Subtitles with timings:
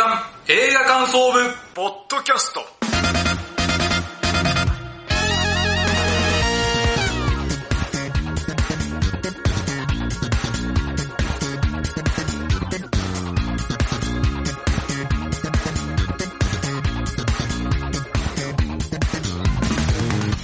[0.00, 0.18] 刊
[0.48, 1.38] 映画感想部
[1.74, 2.60] ポッドキャスト。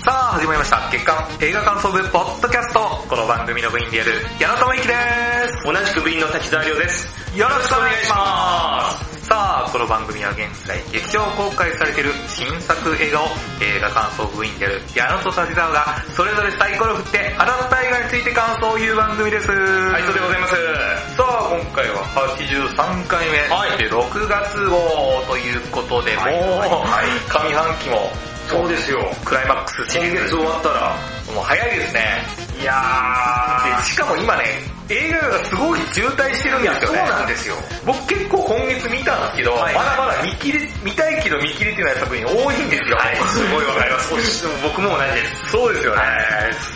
[0.04, 0.90] さあ始まりました。
[0.92, 2.80] 月刊映画感想部ポッドキャスト。
[3.08, 4.94] この番組の部員である矢野智之で
[5.48, 5.64] す。
[5.64, 7.38] 同じく部員の滝沢亮です。
[7.38, 13.28] よろしくお願いしますさあこの番組は現在劇場公開されている新作映画を
[13.60, 15.84] 映画感想部員である矢野と滝沢が
[16.16, 19.52] それぞれサイコロを振って当たった映画について感想を言う番組です。
[19.52, 20.56] はい、そうでございます。
[21.20, 23.76] さあ今回は83回目、はい。
[23.76, 27.12] で6月号ということで、はいもう、はい。
[27.28, 28.08] 上半期も
[28.48, 29.04] そうですよ。
[29.20, 30.16] クライマックスシリーズ。
[30.16, 30.96] 今月終わったら、
[31.36, 32.24] もう早いですね。
[32.56, 37.54] いやー、でしかも今ね映画がすごい渋滞してるんですよねそうなんですよ。
[37.84, 44.14] 僕結構今月見たんですけど、はいまだまだ見切れ見たいけど見切れてない作品多いんですよ、はい、すごいわかります。
[44.62, 45.50] 僕も同じです。
[45.50, 46.02] そうですよね。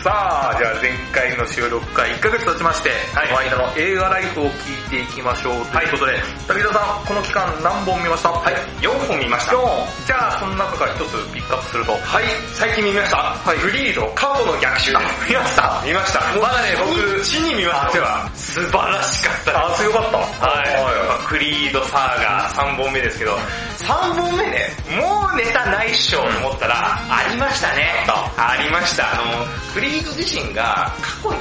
[0.03, 8.29] さあ、じゃあ前回の収録から1ヶ月経ちまして、はいこの間の映画ライフを聞いていきましょうということで、武田さん、この期間何本見ました？
[8.31, 8.55] はい。
[8.83, 9.53] 4本見ました。
[9.53, 11.93] 4じゃあ、その中から一つピックアップすると。
[11.93, 12.25] はい、
[12.59, 13.17] 最近見ました。
[13.39, 14.91] はいグリード、過去の逆襲。
[14.91, 14.97] 見
[15.35, 16.19] ました見ました。
[16.41, 18.00] まだね僕死に見ました。
[18.03, 19.57] あ素晴らしかったです。
[19.57, 20.17] あ、強かった。
[20.17, 23.35] はい、まあクリードサーガー3本目ですけど、
[23.79, 28.05] 3本目ね、もうネタないっしょと思ったら、ありましたね。
[28.37, 29.13] ありました。
[29.13, 31.35] あの、クリード自身が過去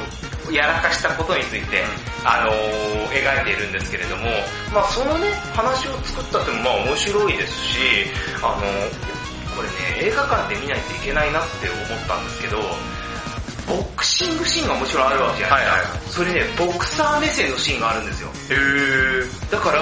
[0.50, 1.82] にやらかしたことについて、
[2.24, 4.24] あのー描いているんですけれども、
[4.72, 7.78] まあそのね、話を作ったってもまあ面白いですし、
[8.42, 8.62] あの
[9.56, 12.58] これね、映画館で見ないといけないなって思ったんですけど、
[13.70, 15.72] ボクシングシーンがもちろんあるわけじゃないですか。
[15.72, 18.28] はいはいそれね、ボクサー目線のシーンがあるんですよ。
[18.50, 19.52] へー。
[19.52, 19.80] だから、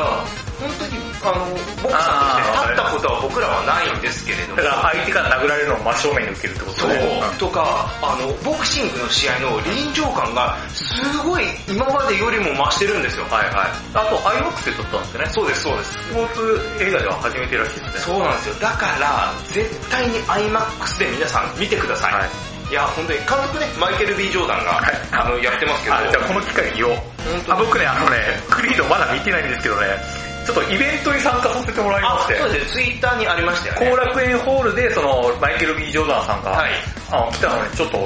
[0.61, 1.47] 本当に、あの、
[1.81, 7.01] ボクサーとして立ったことは僕らはないんですけれどもだ、から相手から殴られるのを真正面に受けるってことそうね。
[7.39, 10.85] とか、あの、ボクシングの試合の臨場感が、す
[11.25, 13.25] ごい今までよりも増してるんですよ。
[13.25, 13.73] はいはい。
[13.95, 15.31] あと、IMAX で撮ったんですよね。
[15.33, 15.93] そうです、そうです。
[15.93, 18.01] スポーツ映画では初めてらしいですね。
[18.05, 18.55] そうなんですよ。
[18.61, 22.13] だから、絶対に IMAX で皆さん見てください。
[22.13, 26.93] はいい、や、本当に、監督ね、マイケル・ B・ ジョーダンが、はいあの、やってますけど、あ、じゃあこの機会に言おう。
[27.49, 28.17] あ僕ね、あのね、
[28.51, 29.87] クリードまだ見てないんですけどね、
[30.47, 33.91] ちょっとイベントに参加させてもらいまあ、して、そうですね、ツイッターにありましたよね。
[33.91, 36.71] 後楽園ホールで、その、マイケル・ B・ ジョーダンさんが、はい。
[37.11, 37.97] あの来たのにちょっと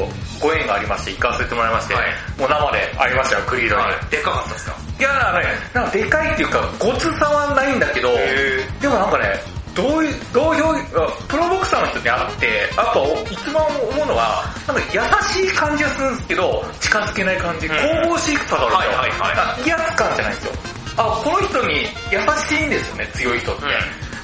[0.41, 2.05] ご縁がありまして、行かせてもらいまして、はい
[2.39, 3.83] もう生で会いましたよ、クリードに。
[3.83, 3.95] はい。
[4.11, 4.77] でかかったですか？
[5.01, 5.09] いや
[5.43, 9.43] ね、なんかでかいっていうか、ごつさはないんだけど、へでもなんかね、
[9.75, 12.47] どういう、どういう、あプロボクサーの人に会って、
[12.77, 13.01] やっぱ
[13.31, 15.01] 一番思うのは、なんか優
[15.47, 19.25] しい感じがするんですけど、近づけない感じ、ん神々しさがあるんですよ。
[19.25, 20.53] はいはいはいあ威圧感じゃないんですよ。
[20.99, 21.75] あ、この人に
[22.11, 22.19] 優
[22.49, 23.65] しいんですよね、強い人って。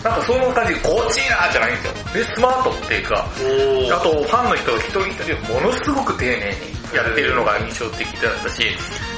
[0.03, 1.92] なんかその感じ、ゴチーナーじゃないんですよ。
[2.14, 3.26] で、スマートっていうか、
[3.91, 8.62] おあとファンの人一人一人ものすごく丁寧にやってるのが印象的だったし、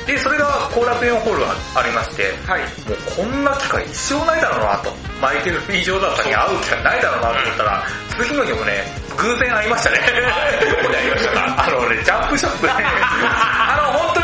[0.06, 2.62] で、それが後楽園ホールがありまして、はい。
[2.88, 4.90] もうこんな機会一生ないだろうなと。
[5.20, 7.84] マイケル・ B・ ジョーダンさんに会う機会ないだろうなと思ったら、
[8.18, 8.84] 次の日もね、
[9.16, 9.98] 偶然会いましたね。
[10.00, 14.19] どこで会いましたかあのね、ジャンプショップで、 あの、本当す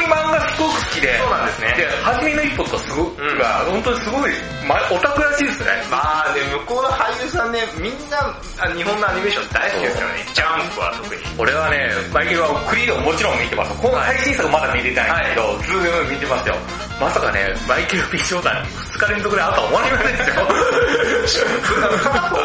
[0.67, 4.33] ごく好きで、そうなんですねで、はじめの一歩とかすごく、うんが、本当にすごい、
[4.67, 5.71] ま、オタクらしいですね。
[5.91, 8.19] まあね、向こうの俳優さんね、みんな
[8.59, 10.27] あ日本のアニメーション大好きですよね。
[10.35, 11.23] ジャンプは特に。
[11.39, 13.73] 俺はね、マイケルはクリードももちろん見てます。
[13.81, 16.57] この最新作まだ見れてないんですけど、全部見てますよ。
[17.01, 20.37] まさかね、マイケル・ B・ ジョーダンに2日連続で会うとは思われませんですよ。
[20.49, 20.51] お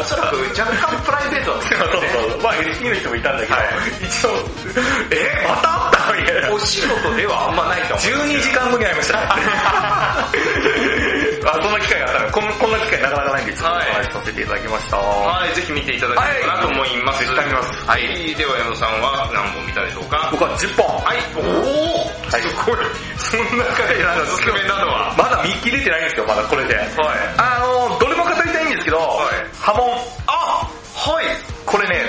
[0.04, 1.84] そらく若干プライベートは そうそ
[2.38, 2.42] う。
[2.42, 3.64] まあ SP の人もいたんだけど、はい
[4.04, 4.30] 一応、
[5.10, 6.01] えまた会った？
[6.52, 8.06] お仕事ではあんまないと思う。
[8.28, 9.26] 12時間後に会いましたね。
[11.44, 12.30] あ、そんな機会があったの？
[12.30, 14.96] こんこんな機会なかなかないんで、ちょっとおはい話しさせていただきました。
[14.96, 17.16] はい、ぜひ見ていただければなと思います。
[17.18, 20.28] はい絶対見ますはい、では矢野さんは何本見たでしょうか？
[20.30, 20.86] 僕は10本。
[21.04, 22.76] はい、おおはいすごい。
[23.18, 26.74] そんな中でおすすめなのはまだ見切れてないんですよ、まだこれで。
[26.76, 26.86] はい。
[27.38, 29.90] あの、どれも語りたいんですけど、はい波紋。
[30.26, 31.24] あはい
[31.66, 32.04] これね、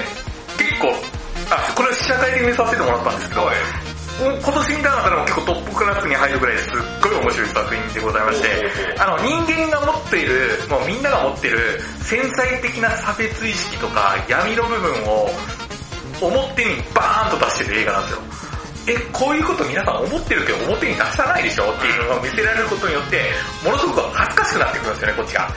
[0.57, 0.93] 結構、
[1.49, 3.55] あ、これ試写会で見させてもらったんですけど、はい
[4.19, 6.71] 今年見た中でも結構トップクラスに入るぐらいすっ
[7.01, 8.47] ごい面白い作品でございまして
[8.99, 15.29] お、あの人間が持っている、もうみんなが持っている繊細的な差別意識とか闇の部分を
[16.21, 18.21] 表にバーンと出してる映画なんですよ。
[18.85, 23.31] え、こういうこと皆さん思ってるけど表に出さないでしょっていうのを見せられることによって、
[23.63, 25.47] ものすごく恥ずかしくなってくるんですよね、こっちが。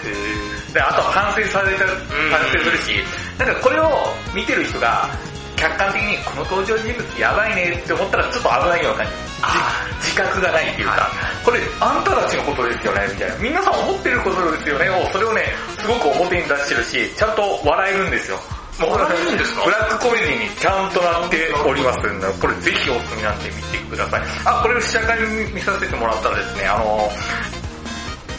[0.72, 3.02] で、あとは反省された、反省するし、
[3.36, 3.90] なんかこれを
[4.32, 5.10] 見てる人が、
[5.56, 9.12] 客観的にこの登場人物やばいねって思ったらちょっと危ないような感じ。
[9.16, 11.10] じ自覚がないっていうか、
[11.44, 13.36] これあんたたちのことですよねみたいな。
[13.36, 15.42] 皆さん思ってることですよねを、それをね、
[15.78, 18.38] すごく表に出してるし、ちゃんと笑えるんですよ。
[18.80, 19.64] もう笑えるんですか？
[19.64, 24.22] ブラックコメディにちゃんとなっておりますんで、これぜひおすすめなんで見てください。
[24.44, 27.10] あ、これを試写会に見させてもらったらですね、あの、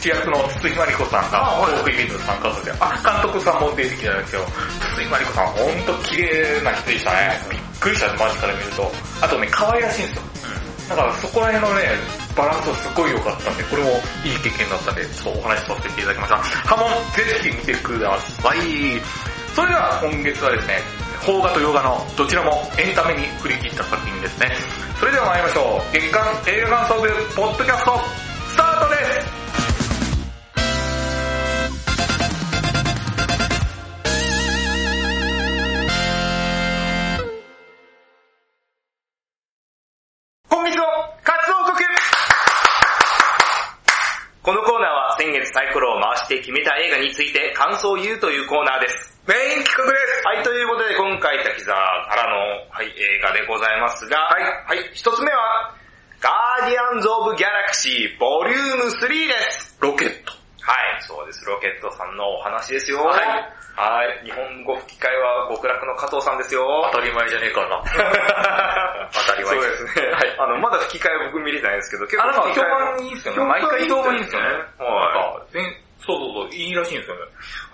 [0.00, 4.42] 主役の筒井真理子さんがトークイベントに参加されて、あ、監督さんも出てきたんですよ。
[4.94, 7.40] 筒井真理子さんほんと綺麗な人でしたね。
[7.50, 8.92] びっくりした、間近で見ると。
[9.20, 10.22] あとね、可愛らしいんですよ。
[10.88, 11.82] だからそこら辺のね、
[12.34, 13.90] バランスがすごい良かったんで、これも
[14.24, 16.36] いい経験だったんで、ちょっとお話しさせていただきました。
[16.38, 18.58] ハモン、ぜひ見てください。
[19.54, 20.80] それでは今月はですね、
[21.24, 24.54] 邦画と洋画のどちらもエンタメに振り切った作品ですね。
[24.98, 25.92] それでは参りましょう。
[25.92, 28.00] 月間映画感想部ポッドキャスト、
[28.48, 29.47] スタートです
[46.48, 49.20] 決めた映画について感想を言うというコーナーです。
[49.28, 51.76] メイン企画ですはい、ということで今回滝沢
[52.08, 52.40] からの、
[52.72, 55.76] はい、映画でございますが、はいはい、一つ目は、
[56.24, 59.76] ガーディアンズ・オブ・ギャラクシーボリューム3です。
[59.84, 60.32] ロケット。
[60.64, 61.44] はい、そうです。
[61.44, 63.04] ロケットさんのお話ですよ。
[63.04, 64.24] はいはい。
[64.24, 66.64] 日本語吹き替えは極楽の加藤さんですよ。
[66.90, 67.84] 当たり前じゃねえからな。
[69.14, 70.10] 当たり前そうですね。
[70.10, 70.36] はい。
[70.40, 73.44] あの、まだ吹き替え僕見れてないんですけど、結あ、なんか評判いいですよね。
[73.44, 74.48] 毎回評判いいですよね。
[74.78, 75.62] はか、全
[76.00, 77.22] そうそうそう、いいらしいんですよね。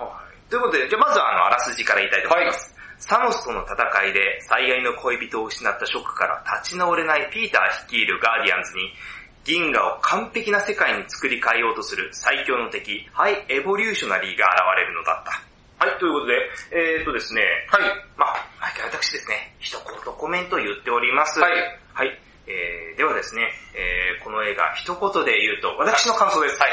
[0.00, 0.02] い。
[0.02, 0.50] はい。
[0.50, 2.74] ということで、じゃあまずはあの、あらすじから言いたいと思います。
[2.98, 8.92] サノスとの戦いで最愛の恋人を失ったショックから立ち直れないピーター率いるガーディアンズに、
[9.44, 15.84] 銀河を完璧な世界に作り変えようとする最強の敵、ハイ・エボリューショナリーが現れるのだった。
[15.84, 17.82] はい、ということで、えーっとですね、はい。
[18.16, 21.40] まあ、毎回私ですね、一言コメントを言っております。
[21.40, 21.52] はい。
[21.92, 22.18] はい。
[22.46, 26.60] えー、ではですね、えー、この映画一言で言うと、私の感想です。
[26.60, 26.70] はい。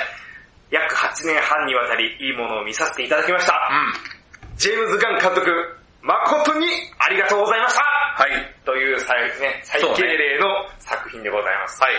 [0.72, 3.54] 約8年半にわたりいいものを見させていただきました。
[3.72, 4.56] うん。
[4.58, 5.52] ジェームズ・ガン監督、
[6.02, 7.82] 誠にありがとうございました
[8.18, 8.32] はい。
[8.66, 10.48] という最,、ね、最敬礼の
[10.80, 11.82] 作品でございます。
[11.82, 11.94] はい。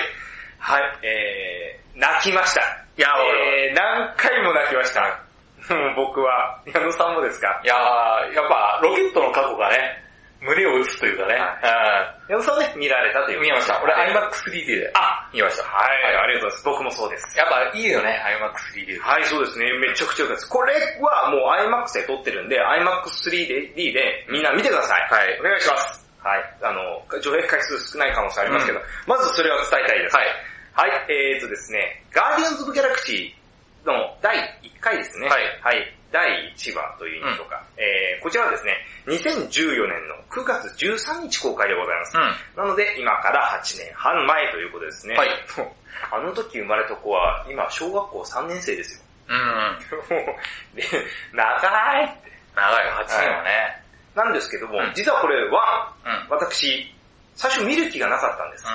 [0.58, 2.60] はい、えー、泣きました。
[2.96, 3.08] いや
[3.66, 5.20] えー、何回も泣きました。
[5.96, 7.60] 僕は、矢野さんもですか？
[7.64, 10.02] いやー、やっぱ、ロケットの過去がね、
[10.42, 11.38] 胸を打つというかね。
[12.28, 13.42] 矢野さんね、見られたといううん。
[13.46, 13.80] 見ました。
[13.82, 14.90] 俺、はい IMAX3D で。
[14.94, 15.64] あ、見ました。
[15.64, 16.64] はい、ありがとうございます。
[16.64, 17.38] 僕もそうです。
[17.38, 18.98] やっぱいいよね、IMAX3D。
[18.98, 19.66] はい、そうですね。
[19.78, 20.50] めちゃくちゃ良かったです。
[20.50, 25.06] これはもう IMAX で撮ってるんで、IMAX3D でみんな見てください。
[25.06, 26.02] はいお願いします。
[26.18, 26.42] はい。
[26.62, 30.16] あの、上映回数少ない可能性ありますけど、まずそれは伝えたいです。
[30.16, 30.26] はい。
[30.74, 33.41] はい、えーとですね、ガーディアンズ・オブ・ギャラクシー
[33.84, 35.28] の第1回ですね。
[35.28, 35.96] はいはい。
[36.12, 38.76] 第1話という意味とか、えー、こちらはですね、
[39.08, 42.12] 2014年の9月13日公開でございます。
[42.18, 45.16] うなので、今から8年半前ということですね。
[45.16, 45.28] はい。
[46.12, 49.34] あの時生まれた子は、今、小学校3年生ですよ。
[49.34, 49.34] ん。
[49.34, 50.18] うん。
[50.18, 50.38] も
[50.74, 50.84] う、で、
[51.32, 52.32] 長いって。
[52.54, 53.82] 長い8年はね。
[54.14, 56.12] なんですけども、うん実はこれは、うん。
[56.12, 56.26] うん。
[56.28, 56.94] 私、
[57.34, 58.66] 最初見る気がなかったんです。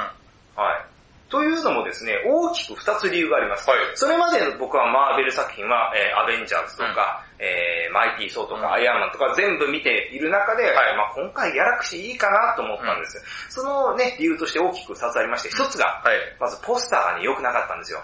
[0.56, 0.97] はい。
[1.30, 3.70] というのもですね、大きく2つ理由があります。
[3.70, 13.24] はいそれまでの僕はマーベル作品は、えーアベンジャーズとか、えーマイティー・ソーとか、うんアイアンマンとか全部見ている中で、はいまあ今回ギャラクシーいいかなと思ったんです。
[13.50, 16.18] そのね、理由として大きく2つありまして、1つが、はい。
[16.40, 18.00] まずポスターがね、良くなかったんですよ。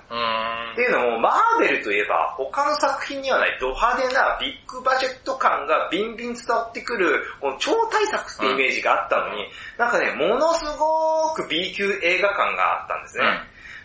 [0.73, 0.81] って。
[0.81, 13.25] いうのも、マーベルといえば、他の作品にはないド派手なビッグバジェット感がビンビン伝わってくる、この超大作ってイメージがあったのに、なんかね、ものすごく B 級映画感があったんですね。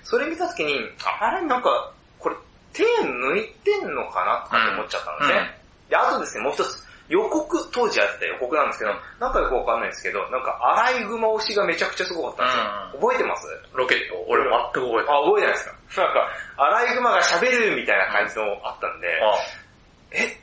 [0.02, 0.78] それ見た時に、
[1.20, 1.30] あ。
[1.36, 2.36] れなんか、これ
[2.72, 5.60] 手抜いてんのかなとかって思っちゃったんですね。
[5.90, 13.00] で、あとですね、もう一つ、予告、当時やってた予告なんですけど、なんかよくわかんないんですけど、なんかアライグマ推しがめちゃくちゃすごかったんですよ。
[13.00, 13.46] 覚えてます？
[13.72, 14.14] ロケット。
[14.28, 15.16] 俺全く覚えてない。
[15.16, 15.64] あ、覚えてないです
[15.96, 16.02] か？
[16.04, 19.08] なんか、アライグマが喋るみたいな感じのあったんで、
[20.12, 20.36] え、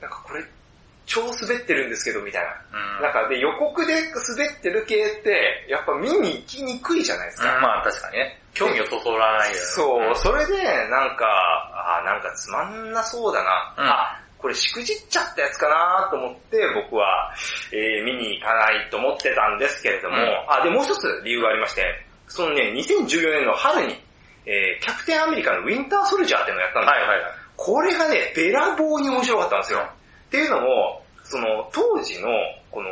[0.00, 0.44] なんかこれ、
[1.12, 2.48] 超滑ってるんですけど、みたいな。
[2.96, 3.02] うん。
[3.02, 7.60] なんかで、予告で滑ってる系って、やっぱ見に行きにくいじゃないですか。
[7.60, 8.40] まあ確かにね。
[8.54, 9.60] 興味をそそらないよね。
[9.60, 11.26] そう、それで、なんか、
[11.74, 13.74] あなんかつまんなそうだな。
[13.76, 17.32] うんあ、これしくじっちゃったやつかなと思って、僕は、
[17.72, 20.16] えー見に行かないと思ってたんですけれども、
[20.48, 21.84] あ、で、もう一つ理由がありまして、
[22.28, 24.02] そのね、2014年の春に、
[24.46, 26.96] えーキャプテンアメリカのウィンターソルジャーっていうのをやったんですよ。
[26.96, 27.32] はいはいはい。
[27.56, 29.78] これがね、べらぼうに面白かったんですよ。
[29.80, 31.01] っていうのも、
[31.32, 32.28] その当時の
[32.70, 32.90] この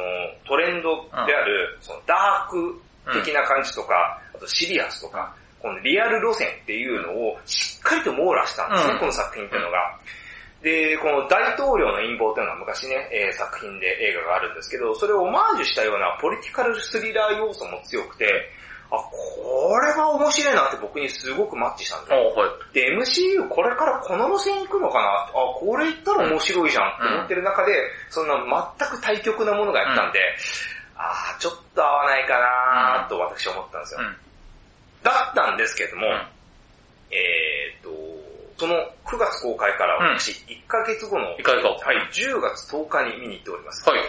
[0.49, 2.81] トレンドである、そのダーク
[3.13, 8.99] 的な感じとか、あとシリアスとか、このリアル路線っていうのをしっかりと網羅したんですね、うん。
[9.01, 10.01] この作品っていうのが。
[10.63, 18.49] で、この大統領の陰謀っていうのは昔ね、えー作品で映画があるんですけど、それをオマージュしたようなポリティカルスリラー要素も強くて、
[18.91, 18.97] あ、
[20.31, 22.23] 面白いなって僕にすごくマッチしたんですよ。
[22.31, 22.75] はい。
[22.75, 25.27] で、MCU これからこの路線行くのかな？
[25.29, 27.75] あ、これ行ったら面白いじゃんって思ってる中で、
[28.09, 28.39] そんな
[28.79, 30.21] 全く対極なものがやったんで、
[30.95, 34.01] あーちょっと合わないかなと私は思ったんですよ。
[34.01, 34.17] うん。
[35.03, 36.13] だったんですけれども、うん
[37.11, 37.91] えーっと、
[38.59, 38.75] その
[39.07, 41.43] 9月公開から私1ヶ月後の、はい、
[42.13, 43.89] 10月10日に見に行っております。
[43.89, 44.01] はい。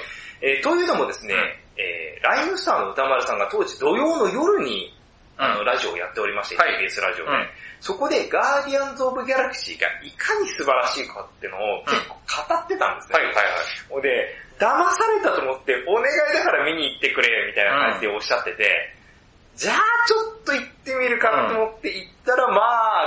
[0.41, 1.33] えーというのもですね、
[1.77, 4.93] えーライムスターの歌丸さんが当時土曜の夜に、
[5.41, 7.47] あの、うんラジオをやっておりまして、はい TBS ラジオで、うん
[7.81, 13.17] そこでガーディアンズ・オブ・ギャラクシーがいかに素晴らしいかっていうのを結構語ってたんですね。
[13.17, 13.35] はいはい
[13.89, 14.01] はい。
[14.05, 18.93] で、騙されたと思って、お願いだから見に行ってくれ、みたいな感じでおっしゃってて、
[19.55, 22.61] じゃあちょっと行ってみるかと思って行ったら、ま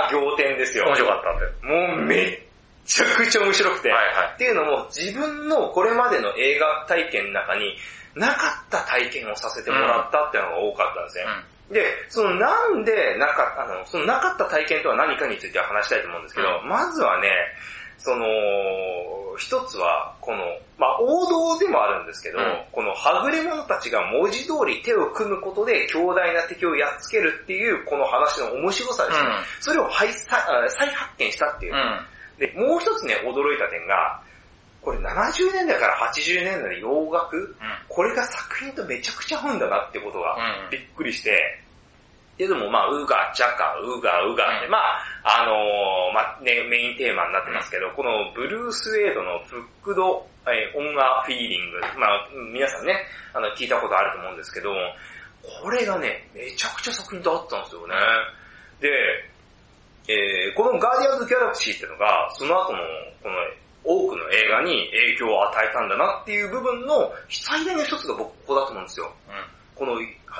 [0.07, 0.85] あ、仰天ですよ。
[0.87, 1.95] 面白かったんで。
[1.95, 2.39] もうめっ
[2.85, 7.75] ちゃくちゃ面白くて、はいはいっていうのも自分のこれまでの映画体験の中に
[8.15, 11.25] なかった体験をさせてもらったっていうのが多かったんですね。
[11.71, 17.29] で、そのなんでなかあの、そのなかった体験とは何かについては話したいと思うんですけど、うんまずはね、
[17.97, 18.25] その、
[19.37, 20.43] 一つは、この、
[20.77, 29.25] まあ王道でもあるんですけど、うんこのはぐれ者たちが文字通り手を組むことで強大な敵をやっつけるっていうこの話の面白さですね。
[29.25, 31.77] うんそれを再再再発見したっていうう。
[31.77, 32.05] ん。
[32.37, 34.21] で、もう一つね、驚いた点が、
[34.85, 37.55] これ70年代から80年代の洋楽、
[37.89, 40.69] これが作品とめちゃくちゃ合うんだなってことがうん。
[40.69, 41.59] びっくりして、
[42.37, 44.71] で、でもまあ、うが、ちゃか、うが、うがって、うん。
[44.71, 52.93] まあ、あのーまあね、メインテーマになってますけど、このブルース・ウェードのフックド、えー、オンアフィーリング、まあ、皆さんね、
[53.33, 54.69] あの、聞いたことあると思うんですけど、
[55.41, 57.95] これがね、めちゃくちゃ作品と合ったんですよね。
[58.81, 58.89] で、
[60.07, 62.79] えーこのガーディアンズ・ギャラクシーっていうのが、その後の、
[63.23, 63.35] この、
[63.85, 69.13] 多くの映画に影響を与えたんだなっていう部分の最大の一つが僕ここだと思うんですよ。
[69.75, 69.93] この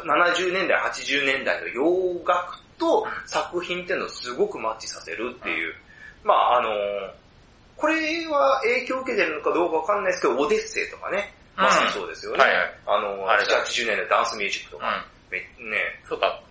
[0.04, 1.84] 70年代、80年代の洋
[2.26, 5.76] 楽と作品っていうのをすごくマッチさせるっていう。
[6.24, 6.70] まああの
[7.78, 12.40] これは影響を受けてるのかどうかわかんないですけど、オデッセイとかね、まさにそうですよね。
[12.40, 12.76] はいはい。
[12.88, 13.64] あのあれだ。
[13.66, 15.44] 80年代のダンスミュージックとか、ね、
[16.08, 16.42] そうか。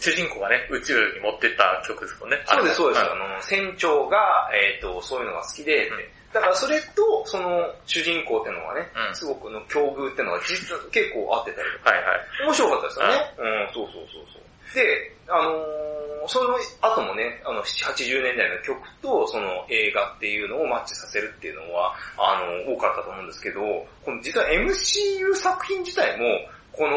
[0.00, 2.42] 主人公がね、宇宙に持ってった曲ですもんね。
[2.46, 3.04] そうです、そうです。
[3.04, 5.96] んあの、船長が、えっ、と、そういうのが好きで、うん
[6.34, 12.46] だからそれと、その、主人公っていうのがね、うんすごくの境遇っていうのが実は結構合ってたりとか、はいはい。
[12.46, 13.34] 面白かったですよね。
[13.38, 14.74] うん、そうそうそうそう。
[14.74, 15.94] で、あのー
[16.26, 26.24] その後もね、あの、80年代の曲とその映画っていうのをマッチさせるっていうのは、あの、多かったと思うんですけど、この実は MCU 作品自体も、
[26.72, 26.96] この、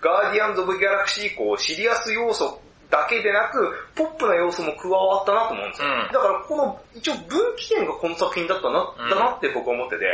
[0.00, 5.88] ガーディアンズ・オブ・ギャラクシー以降、シリアス要素だけでなく、ポップな要素も加わったなと思うんですよ。
[5.88, 10.06] うんだからこの、一応分岐点がこの作品だったな、うんだなって僕は思ってて、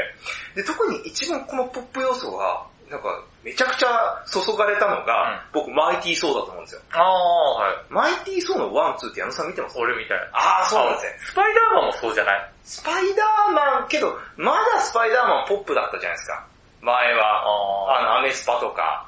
[0.57, 3.09] で、特に一番このポップ要素が、なんか、
[3.43, 6.81] めちゃくちゃ注がれたのが、僕、マイティー・ソーだと思うんですよ。
[6.93, 7.77] ああ、はい。
[7.91, 9.79] マイティー・ソーのワン、ツーって矢野さん見てます？
[9.79, 10.25] 俺みたいな。
[10.33, 11.13] ああ、そうなんですね。
[11.19, 12.51] スパイダーマンもそうじゃない？
[12.63, 16.47] スパイダーマン、けど、まだスパイダーマンポップだったじゃないですか。
[16.83, 17.43] 前は、
[17.89, 19.05] ああの、アメスパとか。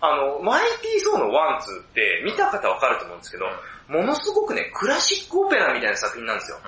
[0.00, 3.46] ああの、マイティー・ソーの one、twoって見た方わかると思うんですけど、
[3.88, 6.58] ものすごくね、クラシックオペラみたいな作品なんですよ。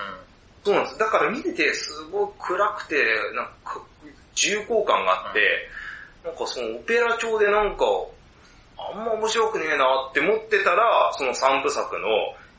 [0.65, 0.99] そうなんです。
[0.99, 2.97] だから見てて、すごい暗くて、
[3.35, 3.81] なんか、
[4.35, 5.69] 重厚感があって、
[6.25, 7.85] なんかそのオペラ調でなんか、
[8.79, 12.09] あんま面白くねえなって思ってたら、その3部作の、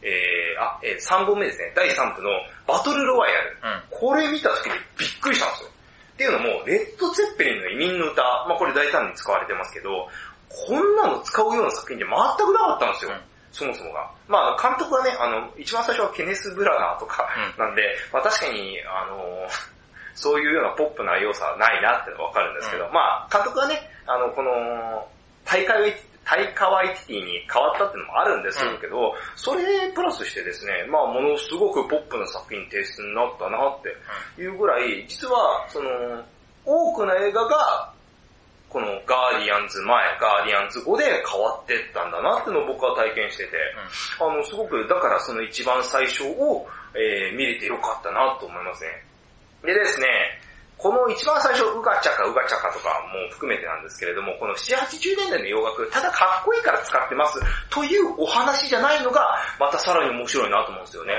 [0.01, 1.73] えー、あ、えー、3本目ですね。
[1.75, 2.29] 第3部の
[2.67, 3.57] バトルロワイヤル。
[3.63, 3.71] うん。
[3.71, 3.83] うん。
[3.89, 5.69] これ見た時にびっくりしたんですよ。
[5.69, 10.07] っていうのも、レッド・ツェッペリンの移民の歌、まあこれ大胆に使われてますけど、
[10.49, 13.11] こんなの使うような作品って全くなかったんですよ。
[13.11, 14.11] うんそもそもが。
[14.27, 17.27] まあ監督はね、あの、一番最初はケネス・ブラナーとか
[17.57, 17.81] うなんで、
[18.13, 19.47] まあ確かに、あの、
[20.13, 25.07] そういうようなポップな要素はないなってわかるんですけど、うまあ監督はね、あの、この、
[25.45, 35.89] 大会タイカワイティに変わったっていうのもあるんですけど、それプラスしてですね、まあものすごくポップな作品提出になったなっていうぐらい、実は、その、
[36.65, 37.91] 多くの映画が、
[38.69, 43.57] このガーディアンズ前、ガーディアンズ後で変わってったんだなっていうのを僕は体験してて、
[44.21, 48.89] あの、すごく、だからその一番最初を、えー見れてよかったなと思いますね。
[49.63, 50.07] でですね、
[50.79, 61.13] この一番最初、うがちゃかうがちゃかとかも含めてなんですけれども、この7、80年代の洋楽、ただかっこいいから使ってますというお話じゃないのが、またさらに面白いなと思うんですよね。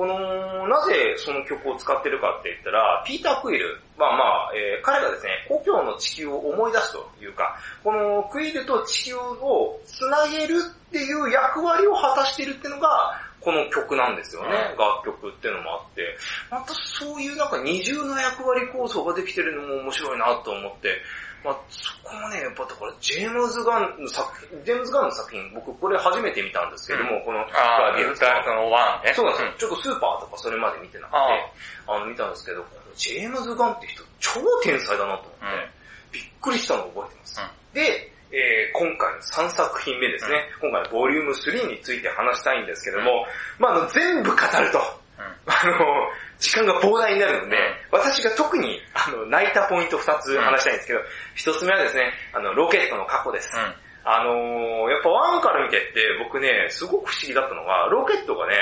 [0.00, 7.54] この、なぜその曲を使ってるかって言ったら、ピーター・クイル、まあまあ、えー彼がですね、故郷の地球を思い出すというか、
[7.84, 16.16] このクイルと地球をつなげるっていう役割を果たしているっていうのが、この曲なんですよね、楽曲っていうのもあって、
[16.50, 20.96] またそういうなんか二重な役割構造ができてるのも面白いなと思って、
[21.44, 29.14] まあそこもね、やっぱだからジェームズ・ガンの作品、ジェームズ・ガンの作品、僕これ初めて見たんですけども、このあー、ガーディアンのワンね。
[29.14, 29.52] そうなんですよ。
[29.58, 31.16] ちょっとスーパーとかそれまで見てなくて、
[31.88, 35.70] あの見たんですけど、このジェームズ・ガンって人超天才だなと思って、うん。
[36.12, 37.40] びっくりしたのを覚えてます。
[37.40, 37.74] うん。
[37.74, 43.26] で、えー今回の3作品目ですね、今回のボリューム3について話したいんですけども、
[43.58, 44.99] まああの全部語ると、うん
[45.46, 45.76] あの、
[46.38, 51.00] 時間が膨大になるので、うん私が特にあの泣いたポイント2つ話したいんですけど、
[51.36, 53.50] 1つ目はですね、あの、ロケットの過去です。
[53.56, 53.74] うん。
[54.04, 58.54] あのー、やっぱワンから見てって僕ね、すごく不思議だったのが、ロケットがね、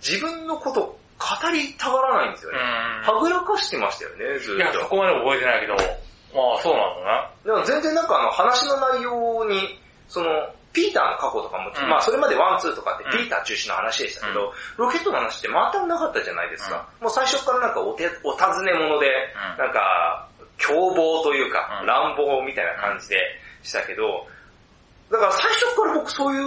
[0.00, 0.80] 自分のこと
[1.18, 2.58] 語りたがらないんですよね。
[2.58, 4.80] はぐらかしてましたよね、ずいや、っと。
[4.80, 7.30] そこまで覚えてないけど、まあそうなんだな。
[7.44, 10.30] でも全然なんかあの話の内容に、その、
[10.72, 11.88] ピーターの過去とかも、うん。
[11.88, 13.10] まあそれまで one、twoとかってうん。
[13.12, 16.88] ピーター中心の話でしたけど、ロケットの話って全くなかったじゃないですか。
[17.00, 19.64] もう最初からなんかおてお尋ね者で、うん。
[19.64, 21.86] なんか、凶暴というか、うん。
[21.86, 23.16] 乱暴みたいな感じで
[23.62, 24.26] したけど、
[25.10, 26.44] だから最初から僕そういう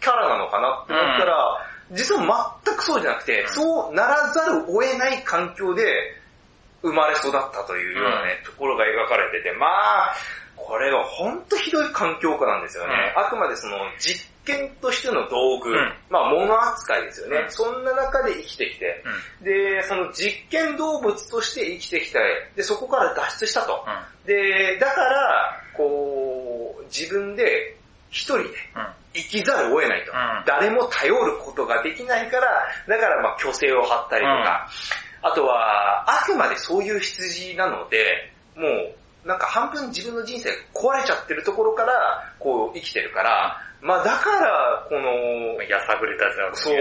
[0.00, 3.48] キャラなのかなって思ったら、実は全くそうじゃなくて、うん。
[3.48, 5.84] そうならざるを得ない環境で
[6.82, 10.14] 生まれ育ったというようなね、ところが描かれてて、まあ、
[10.68, 12.92] これは本当ひどい環境下なんですよね。
[13.16, 17.38] あくまでその実験としての道具、うんまあ物扱いですよね。
[17.38, 19.02] うんそんな中で生きてきて、
[19.40, 19.44] うん。
[19.44, 22.18] で、その実験動物として生きてきて、
[22.54, 23.82] で、そこから脱出したと。
[24.26, 27.74] で、だから、こう、自分で
[28.10, 28.52] 一人でうん。
[29.14, 30.12] 生きざるを得ないと。
[30.12, 34.68] うん誰も頼ることができないから、だからまあ虚勢を張ったりとか、
[35.22, 38.94] あとは、あくまでそういう羊なので、もう、
[39.28, 41.92] なんか半分自分の人生が壊れちゃってるところから、
[42.38, 45.68] こう生きてるから、まあだから、この、うん。
[45.68, 46.76] やさぐれたやつだそう、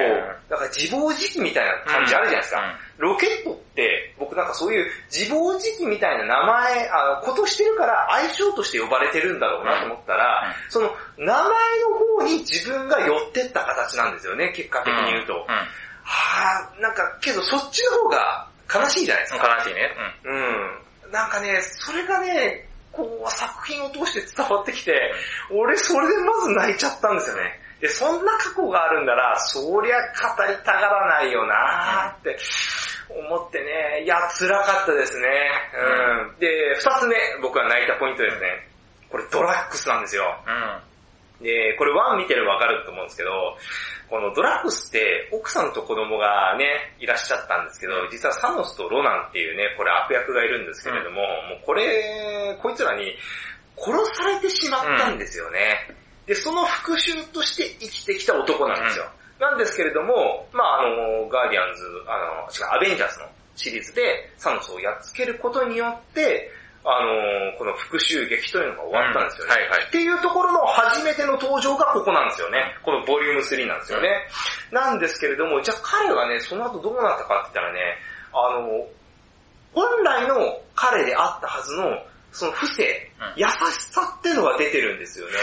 [0.50, 2.80] だから自暴自棄みたいな感じあるじゃないですか。
[2.98, 11.50] ロケットって、僕なんかそういう自暴自棄みたいな名前、あことしてるから愛称として呼ばれてるんだろうなと思ったら、その名前の
[12.18, 15.34] 方に自分が寄ってった形なんですよね、結果的に言うと。
[15.34, 15.40] うん。
[16.04, 19.56] はぁ、なんかけどそっちの方が悲しいじゃないですか。
[19.58, 19.92] 悲しいね。
[20.24, 20.87] うん。
[21.12, 25.14] なんかね、それがね、こう作品を通して伝わってきて、
[25.52, 27.60] 俺それでまず泣いちゃったんですよね。
[27.80, 32.38] で、そんな過去があるんなら、そりゃ語りたがらないよなーって
[33.10, 35.28] 思ってね、いや、辛かったですね。
[36.32, 36.40] うん。
[36.40, 38.68] で、二つ目、僕が泣いたポイントですね。
[39.12, 40.24] これドラッグスなんですよ。
[41.40, 41.44] うん。
[41.44, 43.58] で、これワン見てればわかると思うんですけど、
[44.10, 51.28] このドラッグスって奥さんと子供がね、いらっしゃったんですけど、実はサノスとロナンっていうね、これ悪役がいるんですけれども、も
[51.62, 53.16] うこれ、こいつらに
[53.76, 55.92] 殺されてしまったんですよね。
[56.26, 59.06] で、その復讐として生きてきた男なんですよ。
[59.40, 66.50] なんですけれども、まああの、ガーディアンズ、あの、違う、アベンジャーズのシリーズでサノスをやっつけることによって、
[66.88, 69.56] あの、この復讐劇というのが終わったんですよね。
[69.56, 72.76] うんはいはいっていうところの初めての登場がここなんですよね。
[72.84, 74.10] このボリューム3なんですよね。
[74.72, 77.80] なんですけれども、じゃあ彼がね、その後どうなったかって言ったらね、
[78.32, 78.88] あの、
[79.74, 82.84] 本来の彼であったはずの、その不正、
[83.20, 83.52] うん優し
[83.92, 85.34] さっていうのが出てるんですよね。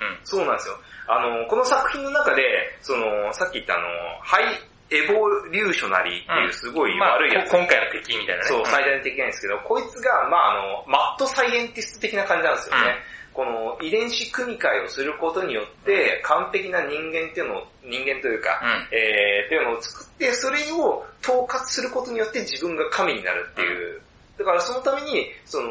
[0.00, 0.18] うん。
[0.24, 0.74] そうなんですよ。
[1.06, 2.42] あの、この作品の中で、
[2.80, 3.84] その、さっき言ったあの、
[4.22, 4.44] ハイ
[4.90, 7.50] エボリューショナリーっていうすごいまあ、悪いやつ。
[7.50, 8.48] こ今回の敵みたいなね。
[8.48, 12.98] そう、ん最大の敵なんですけど、こいつが、まああの、マッドサイエンティスト的な感じなんですよね。
[13.32, 24.00] この遺伝子組み換えをすることによって、完璧な人間っていうのを、人間というか、うんえー、っていうのを作って、それを統括することによって自分が神になるっていう。
[24.38, 25.70] だからそのために、その、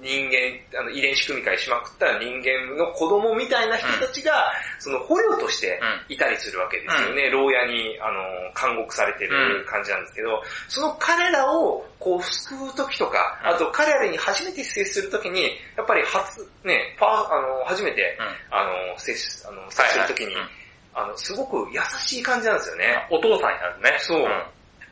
[0.00, 7.30] 人間、あの遺伝子組み換えしまくった人間の子供みたいな人たちが、その捕虜としていたりするわけですよね。
[7.30, 8.22] 牢屋に、あの、
[8.54, 13.50] 監獄されてる感じなんですけど、その彼らをこう救う時とか、うん。
[13.54, 15.42] あと彼らに初めて接する時に、
[15.76, 18.56] やっぱり初、ね、パーあの、初めて、うん。
[18.56, 20.50] あの、接し、あの、接する時に、はいはい。
[20.94, 23.06] あの、すごく優しい感じなんですよね。
[23.10, 23.96] お父さんになるね。
[23.98, 24.20] そう。
[24.22, 24.24] ん。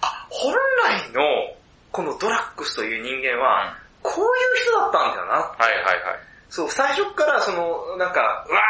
[0.00, 0.52] あ、本
[0.84, 1.22] 来の、
[1.92, 5.32] このドラッグスという人間は、こういう人だったんだよな。
[5.32, 6.26] はいはいはい。
[6.48, 8.60] そう、最初からその、なんか、うわ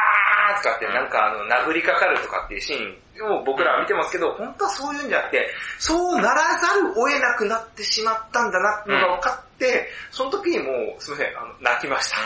[0.58, 12.16] ーとかって、なんかあの、殴りかかるとかっていうシーンを僕らは見てますけど、本当はそういうんじゃなくて、そうならざるを得なくなってしまったんだなっていうのが分かって、その時にもう、すみません、あの、泣きました。
[12.16, 12.20] う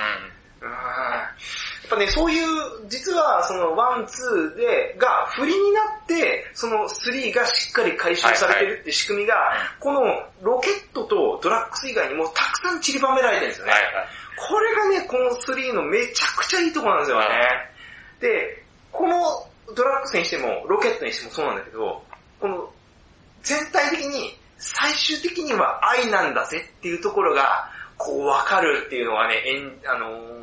[0.64, 9.34] ーんやっぱね、そういう、実はそのワン、ツーで、が振りになって、その threeがしっかり回収されてるって仕組みが、
[9.80, 10.00] この
[10.40, 13.72] ロケットとドラックス以外にもたくさん散りばめられてるんですよね。
[13.72, 14.08] はいはい。
[14.36, 17.26] これがね、この3のめちゃくちゃいいところなんですよね。
[18.20, 22.02] で、このドラッグスにしても、ロケットにしてもそうなんだけど、
[22.40, 22.72] この、
[23.42, 30.40] 全体的に、最終的には愛なんだぜっていうところが、こうわかるっていうのがね、えんあのー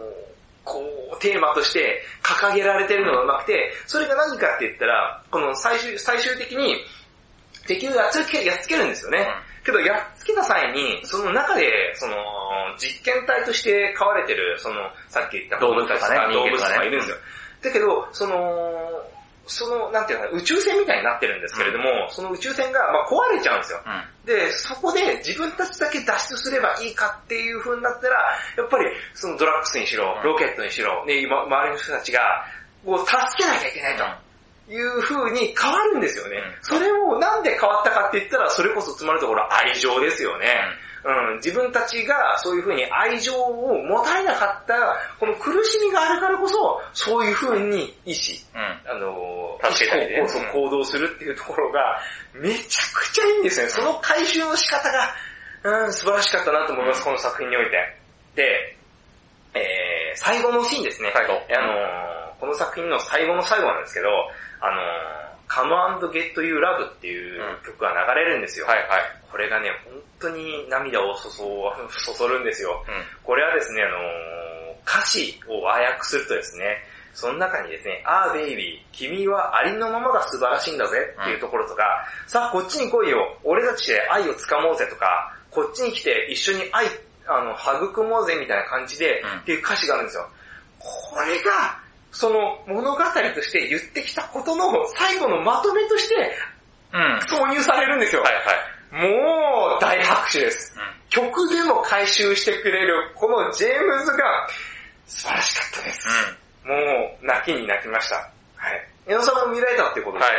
[0.67, 0.83] こ
[1.15, 6.75] う、テーマとして掲げられてるのがうまくて、それが何かって言ったら、この最終、最終的に
[7.65, 9.25] 敵をやっつけ、やっつけるんですよね。
[9.63, 12.15] けど、やっつけた際に、その中で、その、
[12.77, 14.75] 実験体として飼われてる、その、
[15.09, 17.17] さっき言った動物とかね動物とかいるんですよ。
[17.63, 18.37] だけど、その、
[19.47, 23.81] その、なんていうの宇宙船みたいになってるんですけれども、その宇宙船が、まあ、壊れちゃうんですよ。
[23.85, 24.25] うん。
[24.25, 28.15] で、そこで自分たちだけ脱出すればいいかっていう風になったら、
[28.57, 32.45] やっぱりそのドラッグスにしろう、んロケットにしろ、ね、今周りの人たちが、
[32.85, 34.26] こう助けなきゃいけないと。
[34.69, 36.37] いう風に変わるんですよね。
[36.37, 40.57] うんそれをなんで変わったかって言ったら、それこそつまるところ愛情ですよね。
[41.03, 48.91] うん、自分たちがそういう風に愛情を持たれなかった、この苦しみがあるからこそ、そういう風に意志、うん。
[48.91, 51.99] あの、助けたりね行動するっていうところが、
[52.33, 53.69] めちゃくちゃいいんですね。
[53.69, 55.13] その回収の仕方が、
[55.63, 57.95] うん、素晴らしかったなと思います、この作品において。
[58.35, 58.77] で、
[59.53, 61.11] えー、最後のシーンですね。
[61.13, 64.07] 最後あのー、この作品の最後の最後なんですけど、
[64.61, 68.67] あのー、Come and Get You Love っていう曲が流れるんですよ。
[68.67, 68.87] はいはい。
[69.31, 72.83] これがね、本当に涙をそそそそるんですよ。
[72.87, 73.03] うん。
[73.23, 74.47] これはですね、あのー
[74.87, 76.77] 歌詞を和訳するとですね、
[77.13, 81.83] その中にですね、あーベイビー、君はありのままが素晴らしいんだぜっていうところとか、
[82.25, 86.87] さあこっちに来いよ、俺たちで愛をつかもうぜとか、こっちに来て一緒に愛、
[87.27, 90.29] あの、育もうぜみたいな感じで、うんっていう歌詞があるんですよ。
[90.79, 91.79] これが、
[92.11, 96.15] その物語として言ってきたことの最後のまとめとして
[96.93, 97.17] うん。
[97.27, 98.21] 挿入されるんですよ。
[98.21, 99.11] はいはい。
[99.11, 100.73] もう大拍手です。
[100.75, 104.47] う曲でも回収してくれる、このジェームズが
[105.05, 106.07] 素晴らしかったです。
[106.65, 106.69] ん。
[106.69, 106.75] も
[107.21, 108.15] う泣きに泣きました。
[108.15, 108.31] はい。
[109.07, 110.33] 矢野さんも見られたってことで、はい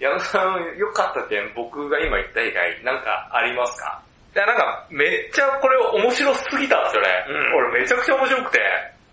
[0.00, 4.00] 矢野さん良かった点僕が今言った以外なんかありますか？
[4.34, 7.08] いや、なんか、めっちゃこれ面白すぎたんですよね。
[7.28, 8.60] うん俺めちゃくちゃ面白くて、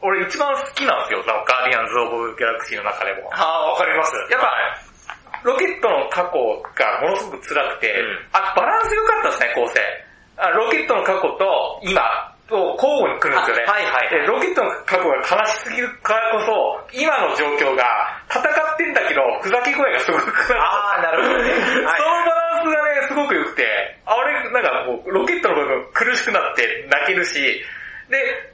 [0.02, 3.30] 俺一番好きなんですよ、ガーディアンズ・オブ・ギャラクシーの中でも。
[3.34, 4.14] ああ、わかります。
[4.30, 4.54] やっぱ、
[5.44, 6.38] ロケットの過去
[6.76, 9.80] がものすごく辛くて、うんあ、バランス良かったですね、構成。
[10.38, 11.98] あロケットの過去と今
[12.48, 13.66] と交互に来るんですよね。
[13.68, 16.54] あはいはいでロケットの過去が悲しすぎるからこそ、
[16.94, 17.84] 今の状況が
[18.30, 20.54] 戦ってんだけど、ふざけ声がすごく。
[20.56, 21.52] ああ、なるほどね。
[21.66, 23.66] そのバランスがね、すごく良くて、
[24.06, 27.66] あ俺、なんかもう、ロケットの部分苦しくなって泣けるし、
[28.10, 28.54] で、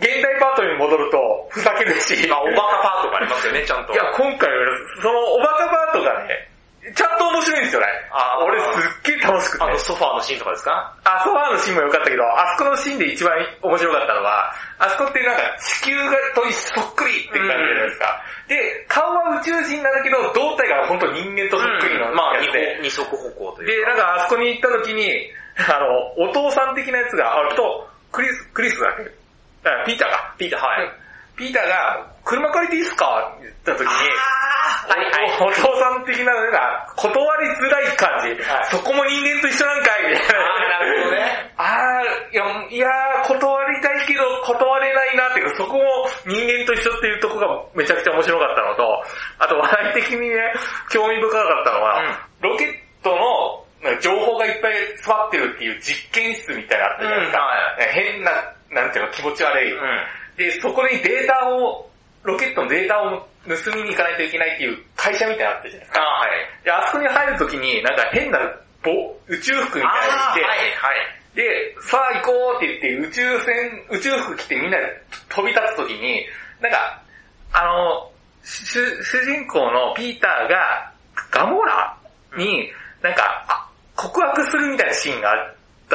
[0.00, 3.92] 現代パートに戻ると、ふざけるし、まあ、おバカパートがありますよね、ちゃんと。
[3.92, 4.56] いや、今回は、
[5.02, 6.50] そのおバカパートがね、
[6.94, 7.86] ちゃんと面白いんですよね。
[8.12, 9.64] あー俺すっげえ楽しくて。
[9.64, 10.92] あのソファーのシーンとかですか？
[11.04, 18.20] あ、ソファーのシーンも良かったけど、あそこのシーンで一番面白かったのは、あそこってなんか地球がとそっくりって感じじゃないですか。
[18.48, 22.36] で、顔は宇宙人なんだけど、胴体が本当人間とそっくりのまあ、
[22.82, 23.88] 二足歩行というで、か。
[23.88, 29.02] なんかあそこに行った時に、あの、お父さん的なやつが、あ、と、クリス、クリスだっけ？
[29.08, 29.08] あ
[29.86, 30.34] ピーターが？
[30.38, 30.90] ピーター、はい。
[31.36, 35.42] ピーターが、車借りていいっすかって言った時に、はいはい。
[35.42, 37.10] おお父さん的なのが、断
[37.42, 38.38] りづらい感じ。
[38.40, 40.38] はいそこも人間と一緒なんかいみたいな。
[40.38, 41.52] あーなるほどね。
[41.56, 45.82] あーいや、いやー断りたいけど断れないなっていうか、そこも
[46.26, 49.02] 人間と一緒っていうところがめちゃくちゃ面白かったのと、
[49.38, 50.54] あと笑い的にね、
[50.90, 52.02] 興味深かったのは、
[52.40, 53.64] ロケットの
[54.00, 57.38] 情報がいっぱい詰まってるっていう実験室みたいなのあったじゃないですか。
[57.38, 57.54] うんは
[57.92, 58.30] 変な、
[58.74, 59.72] なんていうの気持ち悪い。
[59.72, 59.80] うん。
[60.36, 61.90] で、そこにデータを、
[62.24, 66.00] ロケットのデータを盗みに行かないといけないっていう会社みたいなのあったじゃないですか。
[66.00, 66.64] あーはい。
[66.64, 68.38] で、あそこに入るときに、なんか変な
[68.82, 68.90] ぼ
[69.28, 71.36] 宇宙服みたいなの着て、はいはい。
[71.36, 76.26] で、さあ行こうって言って宇宙船、宇宙服着てみんなで飛び立つときに、
[76.60, 77.02] なんか、
[77.52, 78.10] あの、
[78.44, 80.92] 主主人公のピーターが
[81.30, 81.96] ガモーラ
[82.36, 82.70] に、
[83.02, 85.34] なんか、あ告白するみたいなシーンがあ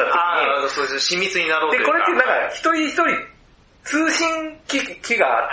[0.02, 1.00] ったときに、ああ、そうです。
[1.00, 3.04] 親密になろうといで、うこれってなんか一人一人
[3.84, 4.26] 通信
[4.68, 5.46] 機器があ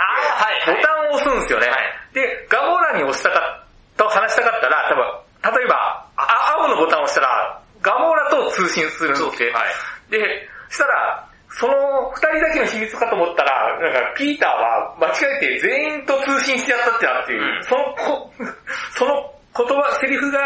[0.60, 1.68] って、ボタンを押すんですよね。
[1.68, 3.64] はいで、ガモーラに押したか、
[3.96, 9.28] と話したかったら、多分、例えば、あ青のボタンを押したら、ガモーラと通信するんですよ。
[9.52, 9.64] は
[10.08, 10.10] い。
[10.10, 11.74] で、したら、その
[12.14, 18.32] 二人だけの秘密かと思ったら、なんかピーターは間違えて全員と通信しちゃったってなっていう、うんそのこ、
[18.92, 20.38] その言葉、セリフが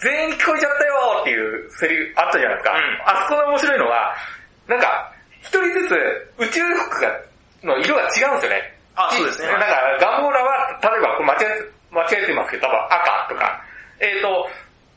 [0.00, 2.74] 全員聞こえちゃったよっていうセリフあったじゃないですか。
[2.74, 4.14] うんあそこが面白いのは、
[4.66, 5.94] なんか、一人ずつ
[6.38, 7.08] 宇宙服が、
[7.62, 8.74] の色が違うんですよね。
[8.96, 9.66] あそうですねなんか、
[10.00, 13.62] ガモーラは、例えば間違え、間違えてますけど、多分赤とか、
[14.00, 14.48] えっ、と、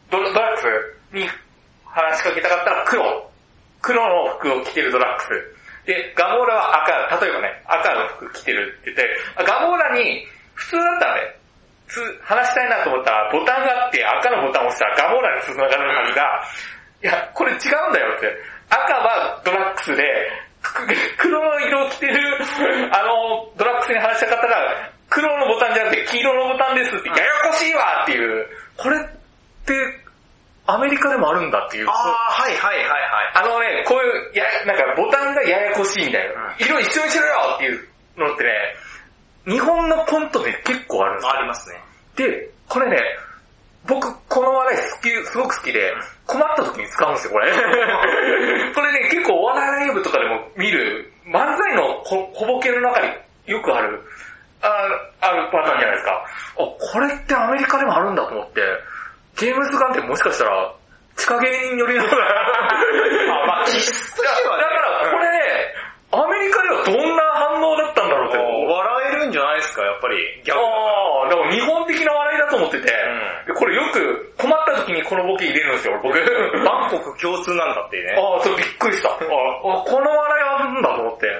[0.09, 1.29] ドドラッグスに
[1.85, 3.31] 話しかけたかったら黒。
[3.81, 5.87] 黒の服を着てるドラッグス。
[5.87, 11.35] で、ガモーラは赤、例えばね、赤の服着てるって言って、あガモーラに、普通だったらね、
[11.91, 16.23] つ話したいなと思ったら、ボタンがあって赤のボタンを押したらガモーラに繋がるはずが、
[17.03, 18.31] いや、これ違うんだよって。
[18.69, 20.03] 赤はドラッグスで、
[20.63, 22.15] く黒の色を着てる、
[22.95, 29.03] あの、ドラッグスに話したかったら、黒のボタンじゃなくて黄色のボタンですって、ややこしいわっていう、これっ
[29.65, 29.73] て、
[30.67, 31.89] アメリカでもあるんだっていう。
[31.89, 31.95] ああ、
[32.31, 32.99] はいはいはいはい。
[33.33, 36.33] あのね、こういう、や、なんかボタンがややこしいみたいな。
[36.33, 38.49] うん色一緒にしろよっていうのってね、
[39.45, 41.81] 日本のコントで結構あるんですよありますね。
[42.15, 42.97] で、これね、
[43.87, 45.93] 僕、この話題好き、すごく好きで、
[46.27, 47.51] 困った時に使うんですよ、これ。
[48.75, 53.07] これね、結構お笑いライブとかでも見る、漫才の小小ボケの中に
[53.47, 54.01] よくある、
[54.61, 54.87] あ
[55.21, 56.11] あるパターンじゃないですか。
[56.11, 56.23] あ、
[56.57, 58.61] これってアメリカでもあるんだと思って、
[59.35, 60.71] ジェームズ・ガンってもしかしたら、
[61.15, 62.03] 地下芸人寄りの。
[62.03, 62.07] あ
[63.47, 65.73] まあ気質としてはねだから、これね、
[66.11, 68.20] アメリカではどんな反応だったんだろう
[69.31, 70.19] んじゃないですか、やっぱり。
[70.43, 70.59] ギャグ。
[70.59, 72.91] ああ、だから日本的な笑いだと思ってて、
[73.47, 76.19] でこれよく困った時にこのボケ入れるんですよ、僕。
[76.67, 78.19] バンコク共通なんだっていうね。
[78.19, 79.09] ああ、そうびっくりした。
[79.09, 81.31] ああ、この笑いあるんだと思って。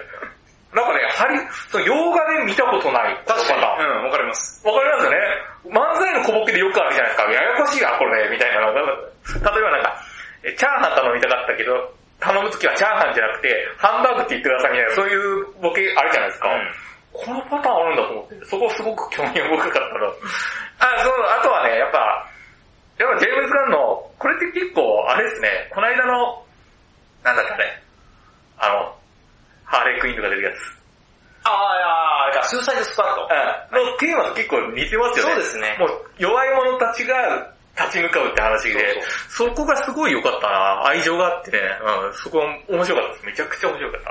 [0.72, 1.36] なんかね、ハリ、
[1.68, 3.60] その洋画で見たことない確かに。
[3.60, 4.66] うん、わかります。
[4.66, 5.18] わかりますよね
[5.68, 7.32] 漫才の小ボケでよくあるじゃないですか。
[7.32, 8.80] ややこしいな、これね、みたいなのが。
[8.80, 10.02] 例えばなんか、
[10.44, 16.50] えチャーハン頼みたかったけど、頼むときはチャーハンじゃなくて、ハンバーグって言ってくださいみたいな、そういうボケあるじゃないですか。
[17.14, 20.08] このパターンあるんだと思って、そこすごく興味深かったな。
[20.80, 22.28] あ、そう、あとはね、やっぱ、
[22.98, 26.44] やっぱジェームズ・ガンの、これって結構、あれですね、この間の、
[27.24, 27.84] なんだっけあれ、
[28.58, 28.96] あの、
[29.66, 30.82] ハーレークイーンとか出るやつ。
[31.44, 31.88] ああ、いや
[32.24, 33.28] あれか、スーサイドスクワット。
[33.76, 33.92] うん。
[33.92, 35.34] のテーマと結構似てますよね。
[35.34, 41.60] そうですねもう弱い者たちが立ち向かうって話で、そこがすごい良かったな愛情があってね、
[42.06, 43.26] うん、そこは面白かったです。
[43.26, 44.04] めちゃくちゃ面白かっ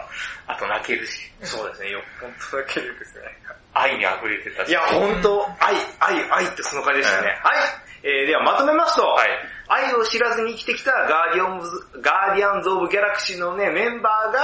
[0.47, 0.53] た。
[0.53, 3.25] あと泣けるし、そうですね、よ、本当だけですね。
[3.73, 4.71] 愛に溢れてたし。
[4.71, 7.29] いや、本当愛、愛、愛ってその感じでしたね。
[7.43, 7.57] はい。
[8.03, 9.29] えー、ではまとめますと、はい。
[9.69, 11.71] 愛を知らずに生きてきたガーディアンズ、
[12.01, 14.41] ガーディアンズ・オブ・ギャラクシーのね、メンバーが、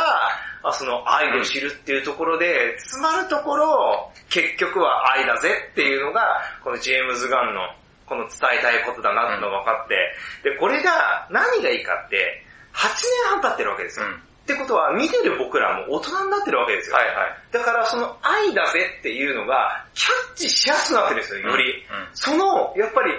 [0.63, 7.61] まあ、その愛を知るっていうところで、詰まるところ、結局は愛だぜっていうのが、このジェームズ・ガンの、
[8.07, 14.07] この伝えたいことだなってのが分かって、で、これが何がいいかって、8年半経ってるわけですよ。
[14.07, 14.13] うん。
[14.15, 16.97] ってことは、見てる僕らも大人になってるわけですよ。
[16.97, 17.17] はいはい。
[17.51, 21.65] だからその愛だぜっていうのが、キャッチしやすくなってるんですよ、より。
[21.65, 22.09] うん。
[22.13, 23.13] その、やっぱり、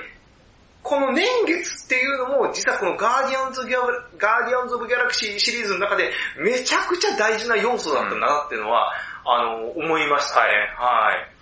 [0.83, 3.79] この年月っていうのも、実はこのガーディアンズ・ギャ
[4.17, 8.93] ガーディアンズ・オブ・ギャラクシーシリーズの中で、めちゃくちゃ大事な要素だったなっていうのは、
[9.25, 10.53] あの、思いましたね。
[10.77, 11.36] はい。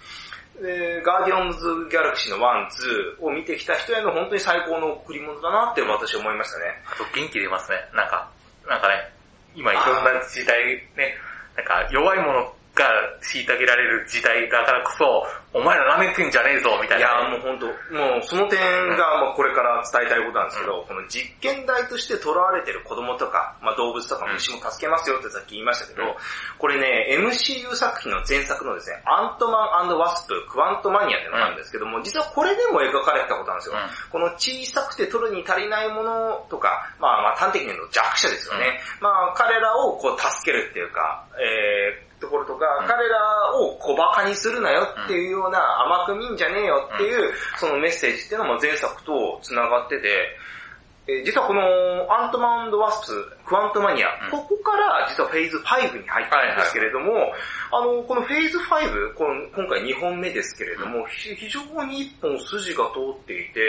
[0.61, 2.69] で、ガーディアンズ・ギャラクシーの1、
[3.19, 6.65] 2を見てきた人への本当に最高の贈り物だなって私は思いましたね。
[6.85, 7.77] あと元気出ますね。
[7.93, 8.29] なんか、
[8.67, 9.11] なんかね、
[9.55, 11.15] 今いろんな時代ね、
[11.55, 12.85] なんか弱いものが
[13.23, 15.23] 虐げられる時代だからこそ、
[15.55, 17.29] お前ら舐めてんじゃねえぞ、みたいいやな。
[17.31, 26.15] もう本当もうその点がまあこれから伝えたいことなんですけど、この実験台として囚われてる子供とか、まあ動物とか虫も助けますよってさっき言いましたけど、うん
[26.59, 33.75] これね、MCU 作品の前作のですね、アントマンワスプ、クワントマニアってのがあるんですけども、実はこれでも描かれてたことなんですよ。
[33.75, 38.79] うんこの小さくて取るに足りないものとか、まあまあ端的に言うと弱者ですよね。
[39.01, 42.87] まあ彼らをこう助けるっていうか、えー、ところとか、うん。
[42.87, 50.07] 彼らを小馬鹿にするなよっていうような甘く見んじゃねえよっていう、そのメッセージっていうのも前作と繋がってて、
[51.07, 51.61] えー実はこの
[52.09, 54.31] アントマンワスプ、クワントマニア、うん。
[54.31, 57.13] ここから実はフェーズ5に入ったんですけれども、
[57.71, 63.61] あの、このフェーズ5、この今回2本目ですけれども、ひ非常に一本筋が通っていて、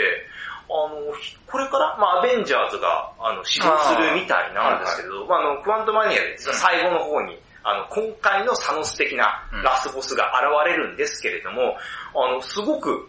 [0.68, 11.76] あの、ひこれから、まあアベンジャーズが、あの、始動するみたいなんですけど、まああの、クワントマニアで実は最後の方に、あの、今回のサノス的なうんラスボスが現れるんですけれども、
[12.14, 13.08] あの、すごく、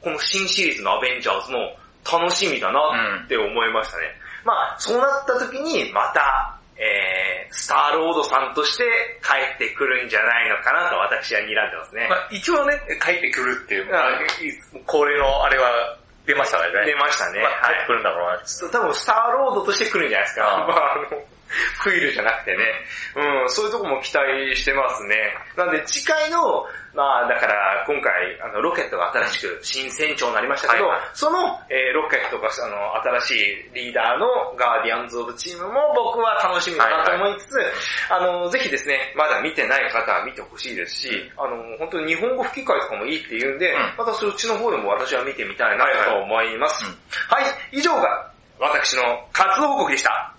[0.00, 2.78] この新シリーズのアベンジャーズも楽しみだな
[3.24, 4.04] って思いましたね。
[4.44, 8.84] まあ、そうなった時に、また、えー、スターロードさんとして
[9.20, 12.06] 帰ってくるんじゃないのかなと私は睨んでますね。
[12.08, 14.20] まあ、一応ね、帰ってくるっていう、まあ、
[14.86, 16.70] 恒例のあれは出ましたね。
[16.86, 17.40] 出ましたね。
[17.40, 18.70] まあ、はい帰ってくるんだろうな。
[18.70, 20.44] 多分スターロードとして来るんじゃないですか。
[20.68, 21.24] まあ、あの、
[21.82, 22.64] クイルじゃなくてね。
[23.16, 25.36] うん、そういうとこも期待してますね。
[25.56, 37.58] なんで次回の、まあだから今回、あの、ロケットが新しく新船長になりましたけど、はいはいその、えーロケットが、あの、新しいリーダーのガーディアンズ・オブ・チームも僕は楽しみだなと思いつつ、
[38.10, 46.84] あの、ぜひですね、まだ見てない方は見てほしいですし、あの、本当に日本語吹き替えとかもいいって言うんで、うんまたそっちの方でも私は見てみたいなと思います。
[46.84, 46.90] うん
[47.28, 50.34] はい、以上が私の活動報告でした。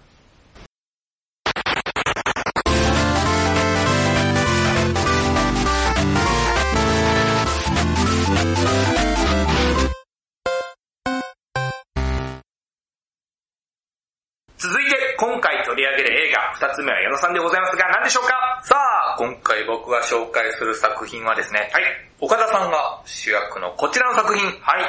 [16.79, 18.61] つ目は矢野さんでございますが、何でしょうか？
[18.63, 21.83] さあ、今回僕が紹介する作品はですね、はい。
[22.19, 24.45] 岡田さんが主役のこちらの作品。
[24.61, 24.83] はい。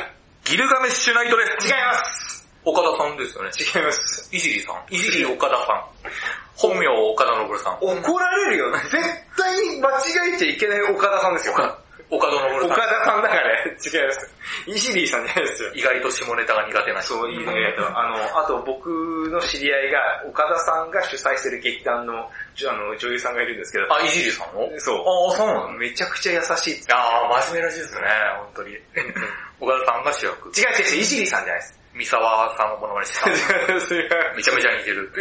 [0.44, 1.66] ギルガメッシュナイトです。
[1.66, 3.50] 違います岡田さんですよね。
[3.56, 4.28] 違います。
[4.34, 4.94] いじりさん。
[4.94, 5.84] いじり岡田さん。
[6.56, 7.78] 本名岡田信さん。
[7.80, 8.70] 怒られるよ。
[8.72, 8.90] 絶
[9.36, 11.54] 対に間違えちゃいけない岡田さんですよ。
[12.10, 12.66] 岡田信さん。
[12.66, 13.76] 岡田さんだからね。
[13.78, 14.34] 違います。
[14.66, 15.72] イジリーさんじゃないですよ。
[15.74, 17.14] 意外と下ネタが苦手な人。
[17.14, 17.46] そう、いいね。
[17.94, 18.90] あの、あと僕
[19.30, 23.94] の知り合いが、岡田さんが主催してる劇団のあの女優さんがいるんですけど。
[23.94, 24.98] あ、イジリーさんのそう。
[24.98, 25.70] ああ、そうなの？
[25.78, 26.92] めちゃくちゃ優しい。
[26.92, 28.02] ああ、真面目らしいですね、
[28.38, 28.76] 本当に。
[29.60, 30.48] 岡田さんが主役。
[30.48, 31.79] 違う違う違う、イジリーさんじゃないです。
[31.92, 34.16] 三沢さんのもの まねしてた。
[34.36, 35.12] めちゃめちゃ似てる。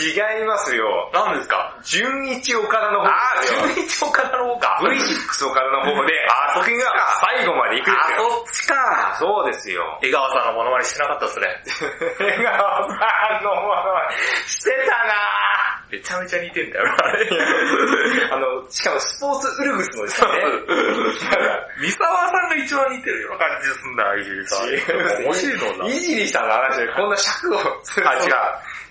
[0.00, 1.10] 違いますよ。
[1.12, 1.76] 何ですか？
[1.82, 3.42] 純一岡田の方ああ、
[3.76, 4.78] 純一岡田の方か。
[4.82, 8.26] V6 岡田の方で、あ、そこが最後まで行くんですよ。
[8.26, 9.16] あ、そっちか。
[9.18, 9.98] そうですよ。
[10.02, 11.62] 江川さんのものまねしてなかったっすね。
[12.20, 16.92] 江川さんのものまねしてたなめちゃめちゃ似てんだよな。
[18.36, 20.28] あの、しかもスポーツウルグスのですね。
[21.80, 25.22] 三沢さんが一番似てるような感じすんだ、いじりさん。
[25.24, 27.58] 面白いのいじりさんの話でこんな尺を。
[28.04, 28.32] あ、違う。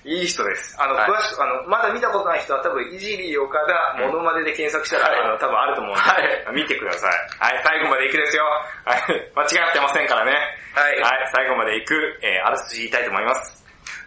[0.05, 0.75] いい人です。
[0.79, 7.11] あの、はい、詳しく、あの、まだ見たことない人は多分、いじり岡田、モノマネで検索したら、あの、多分あると思うんで、はい、見てください。
[7.39, 8.43] はい、最後まで行くですよ。
[8.83, 10.33] はい、間違ってませんからね。
[10.75, 10.99] はい。
[10.99, 13.63] はい、最後まで行く、えー、あらすじ言いたいと思います。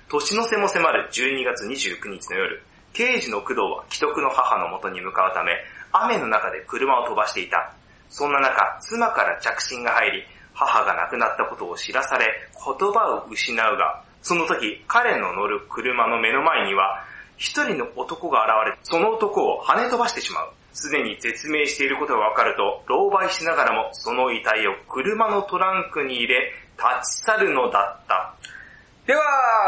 [0.08, 2.62] 年の瀬も迫る12月29日の夜、
[2.96, 5.52] 刑事の工藤は既得の母の元に向かうため、
[5.92, 7.70] 雨の中で車を飛ばしていた。
[8.08, 10.22] そんな中、妻から着信が入り、
[10.54, 17.04] 母が亡くなったことを知らされ、言葉を失うが、その時、彼の乗る車の目の前には、
[17.36, 20.50] 一人の男が現れ、その男を跳ね飛ばしてしまう。
[20.72, 28.34] すでに絶命していることがわかると、狼狽しながらもその遺体を車のトランクに入れ、立ち去るのだった。
[29.06, 29.22] では、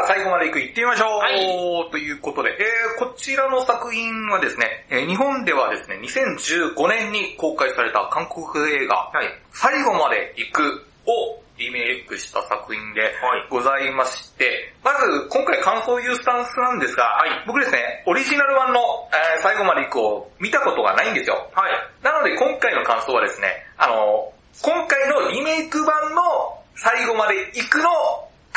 [0.09, 13.15] 最後まで行く行ってみましょう、はい、ということで、えー、こちらの作品はですね、えー、日本ではですね、2015年に公開された韓国映画、はい、最後まで行くをリメイクした作品で
[13.49, 18.81] ございまして、はい、まず今回感想を言うスタンスなんですが、はい、僕ですね、オリジナル版の、
[19.15, 21.49] えー、最後まで行くを見たことがないんですよ。
[21.55, 21.71] はい、
[22.03, 23.47] なので今回の感想はですね、
[23.79, 27.87] あの、今回のリメイク版の最後まで行くの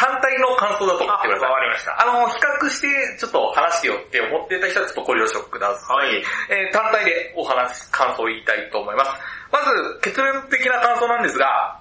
[0.02, 1.50] 単体の感想だと思ってください。
[1.54, 1.94] わかりました。
[2.02, 2.90] あの、比較して
[3.22, 6.10] ちょっと話よって思ってた人はちょっとご了承ください。
[6.10, 6.26] はい。
[6.50, 9.14] えー、単体でお話、感想を言いたいと思います。
[9.54, 11.78] まず、結論的な感想なんですが、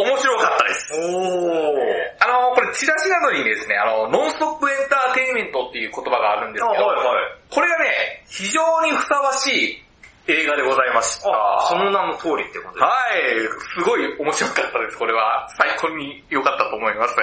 [0.00, 0.96] 面白かったです。
[0.96, 9.85] おあの、これチラシなどにですね、あの、ノンストップエンターテイメントっていう言葉があるんですけど、はいはい、これがね、非常にふさわしい
[10.28, 11.30] 映画でございました。
[11.70, 13.46] その名の通りってことですはい、
[13.78, 15.46] すごい面白かったです、これは。
[15.56, 17.14] 最高に良かったと思います。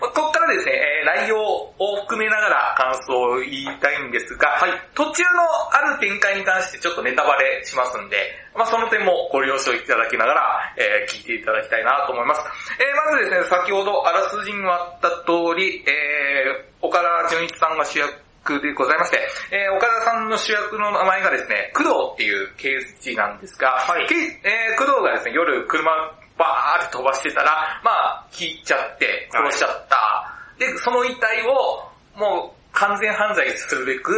[0.00, 5.40] ここからですね、えー、内容を含めながら感想を言いたいんですが、はい、途中の
[5.72, 8.16] ある展開に関してちょっとネタバレしますんで、
[8.54, 12.44] まあその点もご了承いただきながら、えー、聞いていただきたいなと思います。
[12.76, 18.12] えー、まずですね、先ほどあらすじにもあった通り、えー、岡田純一さんが主役
[18.60, 19.20] でございまして、
[19.52, 25.90] えー、岡田さんの主役の名前がですね、工藤っていう刑事なんですが、はい、えー、工藤がですね、夜車
[26.36, 29.96] バーって飛ばしてたら、まあ、引いちゃって殺しちゃった。
[29.96, 31.86] はい、で、その遺体を
[32.18, 34.12] もう完全犯罪するべく、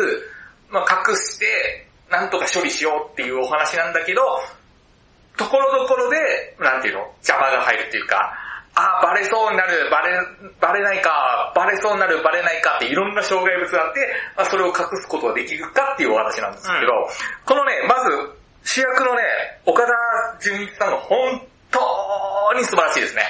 [0.71, 4.23] まあ、隠して、なんとか処理しようっていうお話なんだけど、
[5.37, 8.33] ところどころで、なんていうの、邪魔が入るっていうか、
[8.75, 10.19] あ、バレそうになる、バレ、
[10.61, 14.01] バレないか、バレそうになる、バレないかっていろんな障害物があって、
[14.37, 17.09] まあ、それを隠すことができるかっていうお話なんですけど、うん、
[17.47, 18.11] このね、まず、
[18.65, 19.23] 主役のね、
[19.67, 19.93] 岡田
[20.41, 23.23] 純一さんが本当に素晴らしいですね。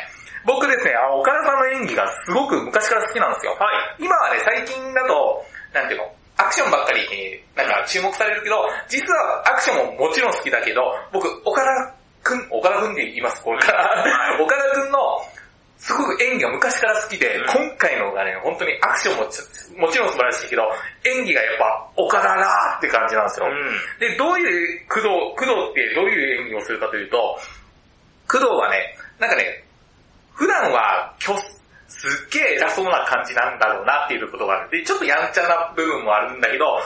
[0.47, 3.53] 僕ですね、あの、岡田さんの演技がすごく昔から好きなんですよ。
[3.53, 3.67] は
[3.99, 4.05] い。
[4.05, 14.39] 今はね、最近だと、なんていうの、アクションばっかりになんか注目されるけど、実はアクションももちろん好きだけど、僕、岡田くん、岡田くんって言います、これから。
[14.41, 14.99] 岡田くんの
[15.77, 19.25] すごく演技が昔から好きで、今回のがね、本当にアクションも
[19.87, 20.63] もちろん素晴らしいけど、
[21.05, 23.47] 演技がやっぱ岡田だって感じなんですよ。
[23.47, 27.39] うん、で、どういう工藤、工藤ってどういう演技をするかというと、
[28.29, 29.65] 工藤はね、なんかね、
[30.33, 31.15] 普段は
[31.87, 34.71] すっげえ偉そうな感じなんだろうなっていうことがある。
[34.71, 36.81] で、ちょっとやんちゃな部分もあるんだけど、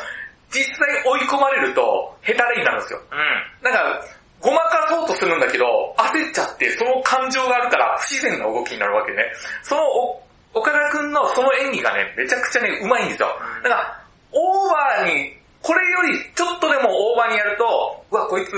[0.51, 3.01] 実際追い込まれると、ヘタレになるんですよ。
[3.11, 3.65] うん。
[3.65, 4.05] なんか、
[4.41, 9.25] ごまかそうとするんだけど、焦っちゃって、その感情があるから不自然な動きになるわけね。
[9.63, 9.83] その
[10.55, 13.29] 岡田くんのその演技がね、めちゃくちゃね、上手いんですよ。
[13.63, 18.53] だから、オーバーに、これよりちょっとでもオーバーにやると、うわ、こいつ、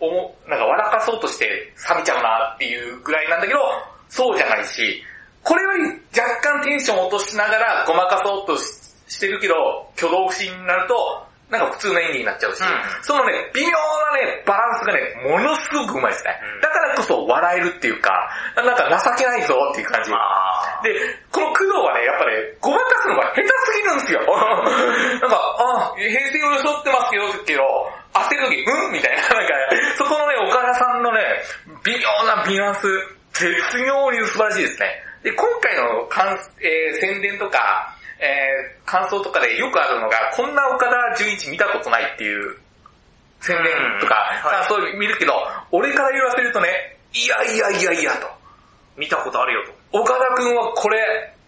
[0.00, 1.46] おも、なんか笑かそうとして
[1.88, 3.60] 冷めちゃうなっていうぐらいなんだけど、
[4.08, 5.02] そうじゃないし、
[5.42, 5.82] これより
[6.18, 9.54] 若干テンション落としながらごまかそうとししてるけど、
[9.96, 12.68] 挙動不審になると、なんか普通の演技になっちゃうし、うん
[13.02, 13.78] そのね、微妙な
[14.18, 16.34] ね、バランスがね、ものすごくうまいですね。
[16.42, 18.10] うんだからこそ笑えるっていうか、
[18.56, 20.10] なんか情けないぞっていう感じ。
[20.12, 20.90] あで、
[21.30, 24.20] この工藤はね、やっぱね、ごまかすのが下手すぎるんですよ。
[25.22, 27.62] なんか、あ、平成を装ってますよ、けど、
[28.14, 29.54] 焦るとき、うんみたいな、 なんか、
[29.96, 31.20] そこのね、岡田さんのね、
[31.84, 32.88] 微妙なビランス、
[33.32, 35.02] 絶妙に素晴らしいですね。
[35.22, 36.08] で、今回の
[36.60, 42.56] えー宣伝とか、えー感想とかでよくあるのが、こんな岡田准一見たことないっていう
[43.40, 43.64] 宣伝
[44.00, 44.14] とか、
[44.44, 45.32] うんはい感想見るけど、
[45.72, 48.28] 俺から言わせるとね、いやいやいやいやと。
[48.96, 49.98] 見たことあるよと。
[49.98, 50.98] 岡田くんはこれ、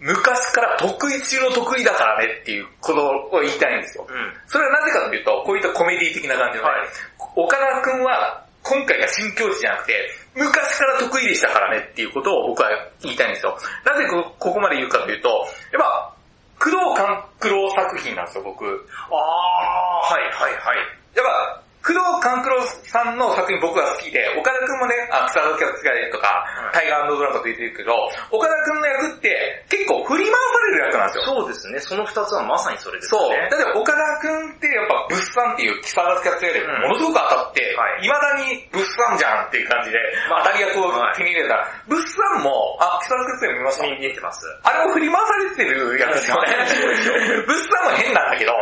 [0.01, 4.07] 昔から得意中の得意だからねっていうことを言いたいんですよ。
[4.09, 4.33] うん。
[4.47, 6.89] それはなぜかというと、こういったコメディ的な感じのね、はい
[7.37, 12.69] 岡田くんは今回が新境地じゃなくて、昔から得意でしたからねっていうことを僕は
[13.01, 13.57] 言いたいんですよ。
[13.85, 15.29] なぜこここまで言うかというと、
[15.73, 16.15] やっぱ、
[16.59, 18.65] 工藤官九郎作品なんですよ、僕。
[19.11, 20.79] ああ、はいはいはい。
[21.15, 27.97] やっぱ、工藤官九郎さんの作品僕は好きで、岡田くんもね、あ、北野キャッツガイとか、うんタイガードラゴンとか出てるけど、
[28.31, 31.25] 岡田くんの役って結構振り回される役なんですよ。
[31.25, 33.31] そうですね、その二つはまさにそれですそう。
[33.33, 33.49] ね。
[33.51, 39.97] だって岡田くんってやっぱ物産っていう木更津キャッツガイでうんものすごく当たって、はい未だに物産じゃんっていう感じで、
[40.29, 43.87] まあ当たり役をはい手に入れたら、物産も、あ、木更津キャッツガイ見ました？
[43.89, 44.45] 見えてます。
[44.63, 46.53] あれも振り回されてるやつですよね。
[47.49, 48.53] 物産も変なんだけど、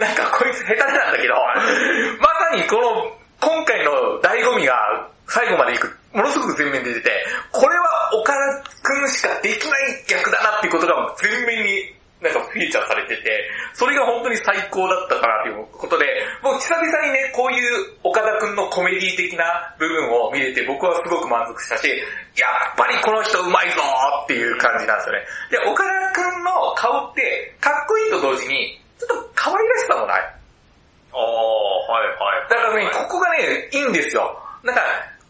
[0.00, 1.34] なんかこいつ下手なんだけど、
[2.24, 4.74] まさにこの、今回の醍醐味が
[5.28, 5.88] 最後までいく、
[6.60, 7.10] ものすごく前面で出てて、
[7.52, 8.38] これは岡田
[8.82, 16.04] くんしかできない役だなっていうことが前面になんかフィーチャーされてて、それが本当に最高だったかなということで、
[16.42, 21.88] もう久々にね、こういう岡田くんのコメディ的な部分を見れて僕はすごく満足したし、
[22.36, 25.24] やっぱりこの人うまいぞーっていう感じなんですよね。
[25.50, 30.20] で、岡田くんの顔ってかっこいいと同時に、ちょっと可愛らしさもない。
[31.12, 31.22] ああ、
[31.88, 32.50] はいはい。
[32.50, 34.38] だからね、ここがね、いいんですよ。
[34.62, 34.82] なんか、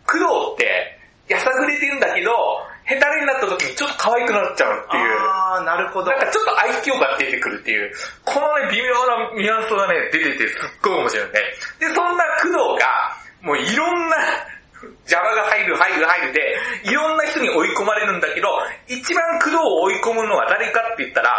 [0.07, 1.00] 工藤って、
[1.31, 2.35] やさぐれてるんだけど、
[2.83, 5.19] ヘタレになった時にちょっと可愛くなっちゃうっていう。
[5.31, 6.11] ああ、なるほど。
[6.11, 7.93] なんかちょっと愛嬌が出てくるっていう、
[8.27, 11.39] このね、微妙なニュアンスがね、出ててすっごい面白いんで。
[11.87, 14.17] で、そんな工藤が、もういろんな
[15.07, 18.49] 邪魔が入る入る入るで、いろんな人に追い込まれるんだけど、
[18.89, 21.31] 一番工藤を追い込むのは誰かって言ったら、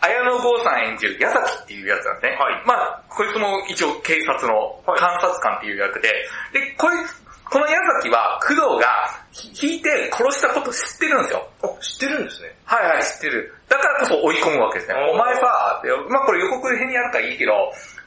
[0.00, 2.38] 綾野剛さん演じる矢崎っていうやつなんですね。
[2.38, 4.54] はいまあ、こいつも一応警察の
[4.86, 6.08] はい監察官っていう役で、
[6.52, 11.48] で、こいつ、この矢崎は工藤がひ引いて殺したこと知ってるんですよ。
[11.62, 12.50] あ、知ってるんですね。
[12.64, 13.54] はいはい、知ってる。
[13.68, 14.94] だからこそ追い込むわけですね。
[15.12, 17.52] お前さ、まあこれ予告編にあるからいいけど、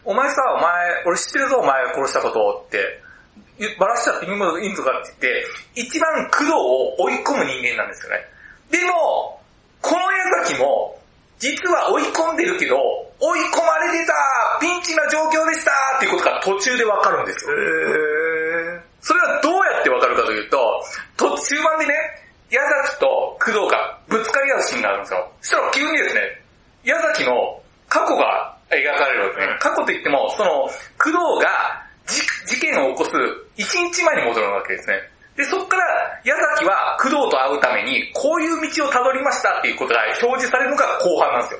[0.03, 3.01] お前さ、お前、俺知ってるぞ、お前殺したことって、
[3.59, 8.25] 言バラしちゃっていいのいいのかって言って、一番工藤を追い込む人間なんですよね。
[8.71, 9.39] でも、
[9.81, 10.99] この矢崎も、
[11.39, 12.75] 実は追い込んでるけど、
[13.19, 14.13] 追い込まれてた
[14.59, 17.51] ピンチな状況でしたっていうことが途中でわかるんですよ。
[17.51, 18.48] へ
[19.01, 20.57] それはどうやってわかるかというと、
[21.17, 21.93] と中盤でね、
[22.49, 25.31] 矢崎と工藤がぶつかり合うシーンがあるんですよ。
[25.41, 26.21] そしたら急にですね、
[26.83, 29.47] 矢崎の過去が描かれるわけね。
[29.51, 33.11] うん過去といっても、その、工藤がじ事件を起こす
[33.57, 34.97] 1日前に戻るわけですね。
[35.35, 35.83] で、そこから
[36.23, 41.59] 矢崎は工藤と会うために、こういう道をたどりましたっていうことが表示されるのが後半なんですよ。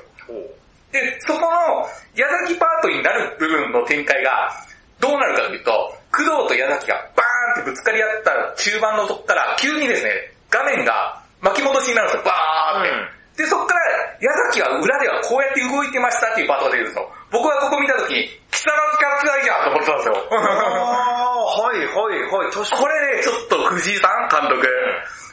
[0.92, 4.50] で、そこの矢崎パートになる部分の展開が
[4.98, 5.70] どうなるかというと、
[6.12, 10.10] 工藤と矢崎がバーンってぶつかり合った中盤のとこから急にですね、
[10.50, 12.90] 画面が巻き戻しになるんですよ、バーンって。
[12.90, 13.80] うんで、そこから
[14.20, 17.08] 矢崎は裏ではこうやって動いてましたっていうパートが出るんですよ。
[17.32, 20.14] 僕はここ見たとき、木更津キャッツアイじゃんと思ってたんですよ。
[20.28, 24.60] はいはいはい、確かこれね、ちょっと藤井さん監督、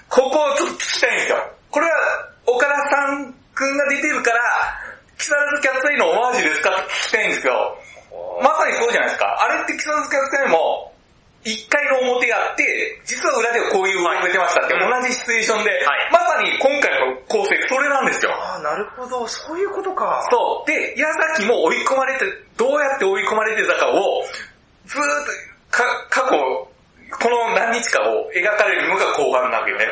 [0.08, 1.52] ここをちょっと聞きたいんですよ。
[1.70, 1.92] これは
[2.46, 4.40] 岡田さんくんが出てるから、
[5.18, 7.78] 木更津キャッツアイのオマージュですかって聞きたいんですけど、
[8.42, 9.36] まさにそうじゃないですか。
[9.36, 10.87] あれって木更津キャッツアイも、
[11.48, 18.36] 一回の表があって、実は裏ではこういう動きてましたって、はい同じシチュエーションで、はいまさに今回の構成それなんですよ。
[18.36, 20.28] ああ、なるほど、そういうことか。
[20.30, 20.68] そう。
[20.68, 22.26] で、矢崎も追い込まれて、
[22.58, 24.24] どうやって追い込まれてたかを、
[24.86, 25.04] ずーっ
[25.72, 29.86] とか過去、この何日かを描かれるのが後半なわけよね。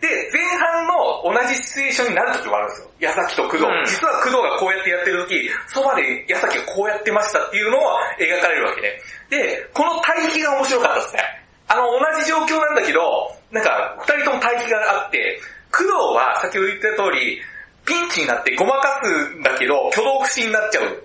[0.00, 2.90] で、前半の同じシチュエーションになる時もあるんですよ。
[3.00, 3.64] 矢崎と工藤。
[3.64, 7.80] うん実は工藤がこうやってやってる時、そばで矢崎がこうやってましたっていうのを
[8.16, 8.96] 描かれるわけね。
[9.28, 11.22] で、この対比が面白かったですね。
[11.68, 15.38] あの、同じ状況なんだけど、なんか、二人とも対比があって、
[15.70, 17.40] 工藤は先ほど言った通り、
[17.86, 20.84] ピンチになってごまかすんだけど、挙動不審になっちゃう。
[20.84, 20.96] はい。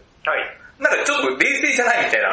[0.80, 2.30] なんかちょっと冷静じゃないみたいな。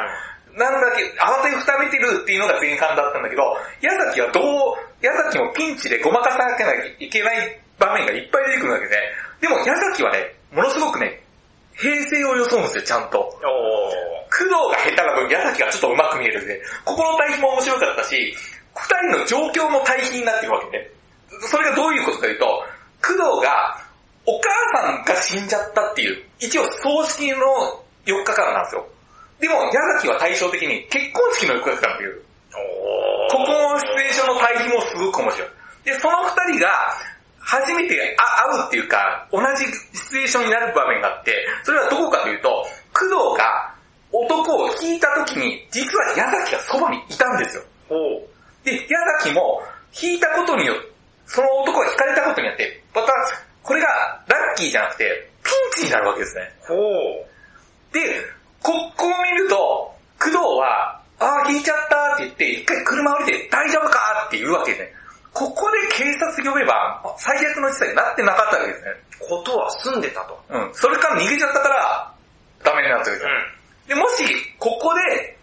[0.54, 8.96] なんだけ慌てふためてるっていうのが前半だったんだけど、矢崎はどう、矢崎もピンチでごまかさなきゃいけない場面がいっぱい出てくるわけで、
[9.40, 11.22] でも矢崎はね、ものすごくね、
[11.74, 13.18] 平成を装うんですよ、ちゃんと。
[14.30, 18.34] 工藤が下手な分、矢崎がちょっと上手く見えるんで、ここの対比も面白かったし、
[18.74, 20.88] 二人の状況も対比になってるわけね。
[21.50, 22.64] それがどういうことかというと、
[23.02, 23.82] 工藤が、
[24.24, 24.48] お母
[24.78, 27.36] さんが死んじゃったっていう、一応葬式の
[28.06, 28.86] 4日間なんですよ。
[29.40, 35.48] でも、矢崎は対照的に結婚式の4日間っていう、おここのシチュエーションの対比もすごく面白い。
[35.84, 36.68] で、その二人が、
[37.44, 43.74] 初めてあ会うっていうか、同じシチュエーションになる場面があって、それはどこかというと、工藤が
[44.12, 47.62] 男を引いた時に、実は矢崎がそばにいたんですよ。
[48.64, 49.60] で、矢崎も
[50.00, 50.92] 引いたことによって、
[51.26, 53.12] その男が引かれたことによって、また、
[53.62, 53.88] これが
[54.28, 56.52] ラッキーじゃなくて、ピンチになるわけですね。
[57.92, 58.00] で、
[58.62, 64.24] ここを見ると、工藤は、ああ、引いちゃったって言って、一回車降りて大丈夫か？
[64.26, 64.92] って言うわけですね。
[65.32, 68.90] ここで警察呼べば、最悪の事態になってなかったわけですね。
[69.18, 70.44] ことは済んでたと。
[70.50, 70.70] うん。
[70.74, 72.12] それから逃げちゃったから、
[72.64, 73.30] ダメになったわけですよ。
[73.88, 74.24] で、もし、
[74.58, 75.38] ここで、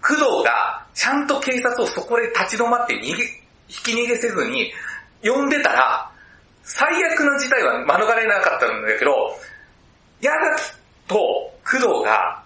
[0.00, 3.18] 工藤が、ちゃんと警察をそこで立ち止まって逃げ、引
[3.68, 4.72] き逃げせずに、
[5.22, 6.10] 呼んでたら、
[6.62, 9.38] 最悪の事態は免れなかったんだけど、
[10.22, 10.72] 矢崎
[11.08, 12.42] と工藤が、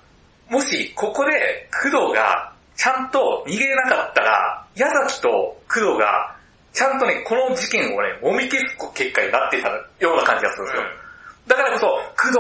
[0.49, 5.29] もし、ここで工藤が、ちゃんと逃げれなかったら、矢崎と
[5.68, 6.35] 工藤が、
[6.72, 10.83] ちゃんとね、この事件をね、揉み消す結果になってたような感じがするんですよ。
[11.47, 11.87] だからこそ、
[12.18, 12.39] 工藤、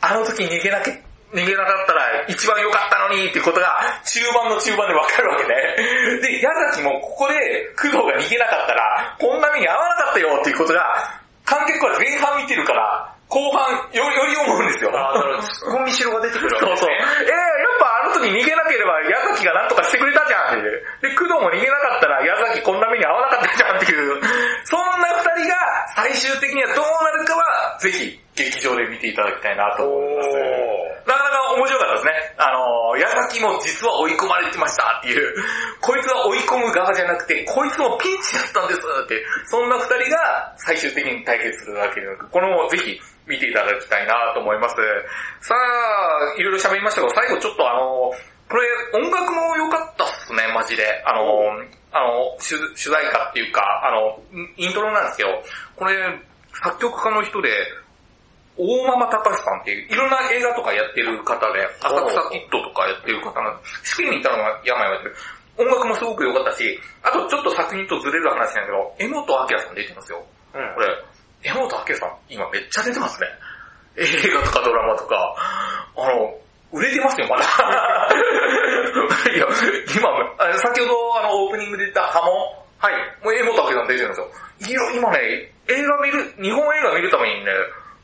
[0.00, 0.94] あの時逃げなきゃ、
[1.32, 6.20] 逃げなかったら一番良かったのにっていうことが中盤の中盤でわかるわけね。
[6.22, 14.94] で、矢崎もここで工藤が逃げなかったら、こんな目に遭わなかったよっていうことが、観客は前半見てるから、後半よより思うんですよ。
[14.94, 15.48] あーなるほど。
[15.48, 16.90] ツッコミしろが出てくるわけそうそう。
[16.90, 20.82] えー、やっぱあの時逃げなければ矢崎が何とかしてくれたじゃんっていう。
[21.02, 24.22] で、工藤も逃げなかったら矢崎こんな目に遭わなかったじゃんっていう。
[24.64, 25.58] そんな二人が
[25.94, 30.28] 最終的にはどうなるかは、ぜひ劇場で見ていただきたいなと思います。
[31.08, 32.12] なかなか面白かったですね。
[32.36, 35.34] あのー、矢崎も実は追い込まれてましたっていう。
[35.80, 39.24] こいつは追い込む側じゃなくて、こいつもピンチだったんですって。
[39.46, 44.76] そんな二人が最終的に対決するわけでなく、これもぜひ見ていただきたいなと思います。
[45.40, 48.68] さあ、いろいろ喋りましたけど、最後ちょっとあのー、これ
[49.00, 50.84] 音楽も良かったっすね、マジで。
[51.06, 54.20] あのー、あの、取取材歌っていうか、あの、
[54.56, 55.42] イントロなんですけど、
[55.76, 55.96] これ、
[56.62, 57.50] 作曲家の人で、
[58.56, 63.96] 大ママ隆さんっていう、いろんな映画とかやってる方で、浅草キッドとかやってる方なんです。
[63.96, 65.16] スペインに行ったのが病をやってる。
[65.58, 70.24] 音楽もすごく良かったし、あとちょっと作品とずれる話なんだけど、江本明さん出てますよ。
[70.54, 70.86] うんこれ、
[71.44, 73.28] 江本明さん、今めっちゃ出てますね。
[73.96, 75.36] 映画とかドラマとか、
[75.96, 76.36] あの、
[76.72, 77.44] 売れてますよ、まだ。
[79.32, 79.46] いや、
[79.96, 82.32] 今、あ先ほどあのオープニングで言った波紋、
[82.78, 82.94] はい、
[83.24, 84.30] もう江本明さん出てるんですよ。
[84.68, 85.18] いや、今ね、
[85.68, 87.52] 映画見る、日本映画見るためにね、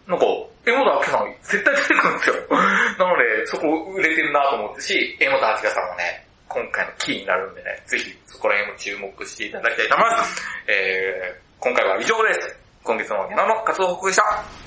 [0.06, 0.26] なんか、
[0.66, 2.34] 江本明さん絶対出てくるんですよ。
[2.98, 10.42] なので、そこ売れてるなと思ってし、江本明さんもね、今回のキーになるんでね、ぜひそこら辺も注目していただきたいと思います。
[10.68, 12.56] えー、今回は以上です。
[12.84, 14.61] 今月のゲナの活動報告でした。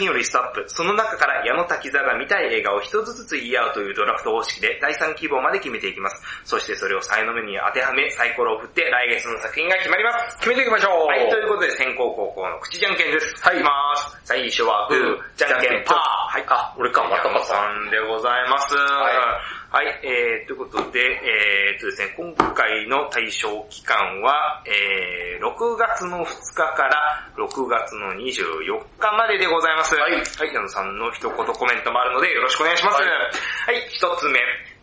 [0.00, 0.64] 品をリストアップ。
[0.68, 6.20] その中から矢野滝沢が見たい映画を一つずつ言い合うというドラフト方式で第3希望まで決めていきます。
[6.44, 10.36] そしてそれを才能目に当てはめ、サイコロを振って来月の作品が決まります。
[10.38, 11.06] 決めていきましょう。
[11.06, 13.34] はい、ということで先行後攻の口じゃんけんです。
[13.44, 14.16] はいいきます。
[14.24, 16.29] 最初はグー、じゃんけんパー。
[16.30, 16.44] はい。
[16.46, 17.46] あ、俺か、またまた。
[17.46, 18.70] さんでございます。
[18.78, 19.90] はい。
[20.06, 28.62] えー、ということで、えーっとですね、今回の対象期間は、えー、6月の2日から6月の24
[29.02, 29.96] 日まででございます。
[29.96, 30.12] はい。
[30.14, 33.02] はい、矢野さんの一言コメントもあるのでよろしくお願いします。
[33.02, 34.38] ははいい、一つ目、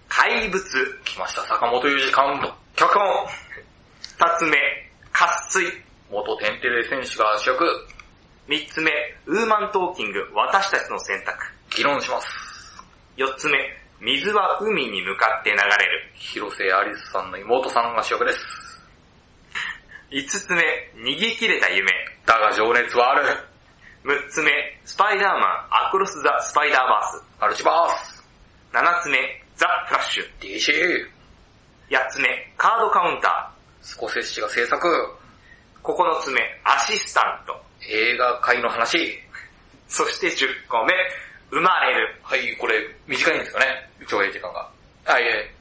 [0.10, 0.60] 怪物。
[1.06, 2.52] 来ました、坂本裕二監督。
[2.76, 3.08] 脚本。
[4.20, 4.60] 二つ目、
[5.14, 5.88] 渇水。
[6.12, 7.88] 元テンテレ選手が主役。
[8.48, 8.92] 三つ目、
[9.26, 11.36] ウーマントーキング、私たちの選択。
[11.76, 12.28] 議論します。
[13.18, 13.58] 四つ目、
[14.00, 16.12] 水は海に向かって流れる。
[16.14, 18.40] 広瀬アリスさんの妹さんが主役です。
[20.12, 20.64] 五つ目、
[20.96, 21.92] 逃げ切れた夢。
[22.26, 23.26] だが情熱はある。
[24.04, 24.52] 六つ目、
[24.86, 27.24] スパイダーマン、アクロス・ザ・スパイダーバース。
[27.42, 28.24] マルチバース。
[28.72, 30.24] 七つ目、ザ・フラッシュ。
[30.40, 30.72] DC。
[31.92, 34.88] 八つ目、カードカウンタスコセッシが制作。
[34.88, 35.28] ー。
[35.84, 37.67] 九つ目、アシスタント。
[37.90, 39.20] 映画界の話。
[39.88, 40.94] そして十個目、
[41.50, 42.20] 生まれる。
[42.24, 42.76] はい、これ
[43.08, 43.66] 短いんですかね
[44.08, 44.70] 上映時間が。
[45.06, 45.58] あ、いえ。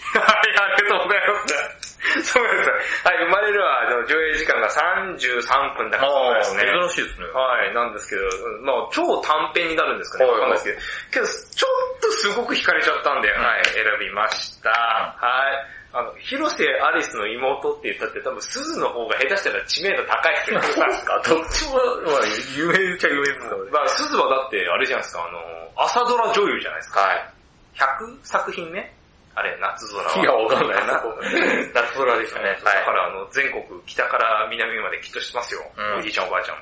[0.00, 1.90] はい、ありがとうございます。
[2.24, 3.06] そうです。
[3.06, 6.64] はい、生まれるは、上映時間が33分だからですね。
[6.64, 7.26] 珍しいですね。
[7.28, 8.22] はい、なんですけど、
[8.64, 10.80] まあ超短編になるんですかね、はいわかんないです
[11.12, 14.70] けど、けど、ちょっとすごく惹かれちゃったんで、はい、選びました。
[14.70, 15.44] は
[15.76, 15.79] い。
[15.92, 22.26] あの、広瀬アリスの妹って言ったって多分、鈴の方が下手したら知名度高いですけど、そうですか どっちも、まあ、
[22.56, 23.70] 有名っちゃ有名ですよね。
[23.72, 27.00] まあ、鈴はだって、あれじゃないですか、あの、朝ドラ女優じゃないですか。
[27.00, 27.34] はい。
[27.74, 28.92] 100作品目
[29.34, 30.18] あれ、夏空は。
[30.18, 31.02] いや、わかんないな。
[31.74, 32.58] 夏空 でしたね。
[32.62, 35.62] だから、あの、全国、北から南まできっとしてますよ。
[35.76, 36.56] うんおじいちゃんおばあちゃん。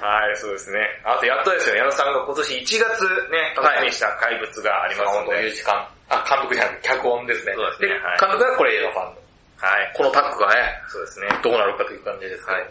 [0.00, 1.00] はい、そうですね。
[1.04, 5.36] あと、やっとですよ、矢野さんが今年1月ね、楽しみにした怪物がありますので。
[5.42, 7.52] ミュージカン、あ、監督じゃなくて脚本ですね。
[7.54, 9.24] そうですねはい監督がこれ映画ファンの。
[9.64, 9.92] はい。
[9.96, 11.28] このタッグがね、そうですね。
[11.42, 12.58] どうなるかという感じですけど。
[12.58, 12.70] はい。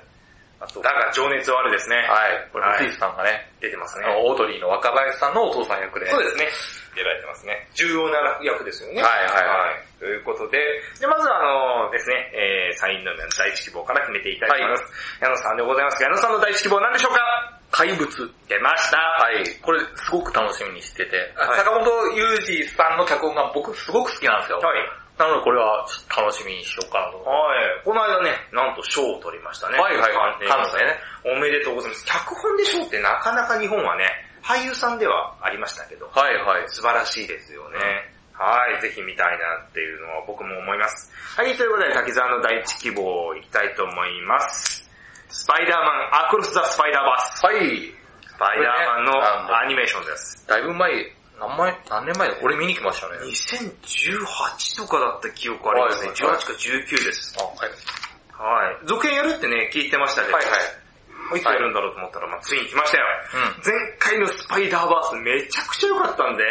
[0.61, 1.97] あと、だが情熱はあるですね。
[2.07, 2.47] はい。
[2.53, 6.07] これ、はいムティスさんがね、出てますねオードリーの若林さんのお父さん役で。
[6.11, 6.47] そうですね。
[6.95, 7.67] 出られてますね。
[7.73, 9.01] 重要な役ですよね。
[9.01, 10.59] はいはいはいということで、
[10.99, 14.83] でまずはあのですね、えー、サインの第一希望から決めていきたいと思います。
[15.21, 17.59] 矢野さんでございますが、矢野さんの第一希望は何でしょうか？
[17.73, 18.05] 怪物。
[18.47, 18.97] 出ました。
[18.97, 19.49] はい。
[19.61, 24.59] これ、すごく楽しみにしてて、はい坂本雄二さんの脚本が僕すごく好きなんですよ。
[24.61, 24.77] はい。
[25.17, 27.17] なのでこれは楽しみにしようかなと。
[27.25, 27.81] はい。
[27.83, 29.77] この間ね、なんと賞を取りましたね。
[29.77, 30.97] はいはいはいカンヌでね。
[31.25, 32.05] おめでとうございます。
[32.05, 34.05] 脚本で賞ってなかなか日本はね、
[34.45, 36.69] 俳優さんではありましたけど、はいはい。
[36.69, 37.77] 素晴らしいですよね。
[38.33, 41.11] はい、ぜひ見たいなっていうのは僕も思います。
[41.37, 44.82] はい、ということで滝沢の第一希望いきたいと思います。
[45.33, 47.45] スパイダーマン、アクロス・ザ・スパイダーバース。
[47.45, 47.89] はい。
[48.21, 50.45] スパイダーマンのアニメーションです。
[50.47, 50.93] だいぶ前、
[51.41, 52.35] 何前、何年前だ？
[52.43, 53.17] 俺見に来ましたね。
[53.25, 56.09] 2018とかだった記憶ありますね。
[56.09, 57.35] はい18か19です。
[57.41, 57.73] あ、はい。
[58.37, 58.77] はい。
[58.85, 60.51] 続編やるってね、聞いてましたけど、はいは
[61.35, 61.39] い。
[61.39, 63.05] いつやるんだろうと思ったら、まあ、ついに来ましたよ。
[63.33, 63.63] うん。
[63.65, 66.43] 前回のスパイダーバースめちゃくちゃ良かったんで、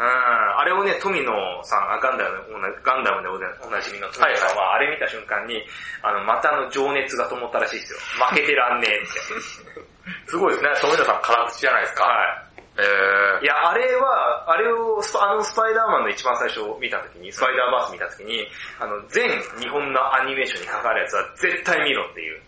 [0.00, 1.28] うん、あれをね、富野
[1.62, 5.60] さん、あガンダムの、ガンダムでおなおなじみの富野さんは、あれ見た瞬間に、
[6.00, 7.98] あの、またの情熱が灯ったらしいですよ。
[8.24, 10.24] 負けてらんねえって。
[10.24, 10.70] すごいですね。
[10.80, 12.04] 富田さん辛口じゃないですか。
[12.04, 12.50] はい。
[12.80, 18.48] えいや、あれは、あれをあのスパイダーマンの一番最初見たときに、スパイダーバース見たときに、
[18.80, 19.28] あの、全
[19.60, 22.40] 日本のアニメーションに関わるやつは絶対見ろっていう、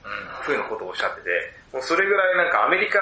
[0.49, 0.55] ー。
[0.55, 3.01] うなことをおっしゃってて、もうそれぐらいなんかアメリカ、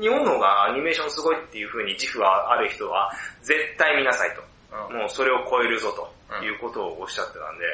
[0.00, 3.10] 日本の方がアニメーションすごいっていう風に自負がある人は、
[3.42, 4.40] 絶対見なさいと。
[4.40, 4.54] うん
[4.90, 7.64] もうそれを超えるぞということをおっしゃってたんで、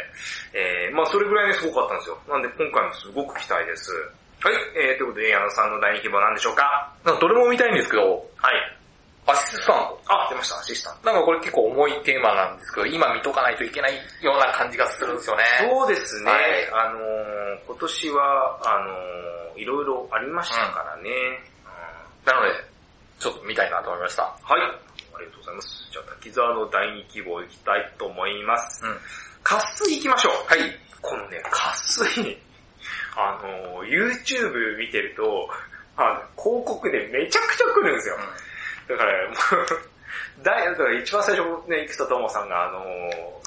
[0.52, 2.18] えー、まあそれぐらいにすごかったんですよ。
[2.28, 3.90] なんで今回もすごく期待です。
[4.40, 6.92] はい、えー、ということで、矢野さんの第二希望なんでしょうか？
[7.04, 8.76] なんかどれも見たいんですけど、はい。
[9.30, 10.00] アシスタント。
[10.08, 11.06] あ、出ました、アシスタント。
[11.06, 15.44] なんかこれ結構重いテーマなんですけど、今見とかないといけないような感じがするんですよね。
[15.70, 21.10] そうですね、はいあのー、今年は、あのー、いろいろありましたからね。
[22.24, 22.52] なので、
[23.18, 24.22] ちょっと見たいなと思いました。
[24.22, 24.60] はい。
[24.60, 25.88] ありがとうございます。
[25.90, 28.84] じゃあ、滝沢の第二希望いきたいと思います。
[28.84, 28.96] うん。
[29.42, 30.32] 渇水行きましょう。
[30.46, 30.78] はい。
[31.02, 32.38] このね、渇水、
[33.16, 35.48] あの、YouTube 見てると、
[35.96, 38.16] あの、広告でめちゃくちゃ来るんですよ。
[38.90, 42.84] だから、もう、だいだから一番最初ね、生田智さんが、あの、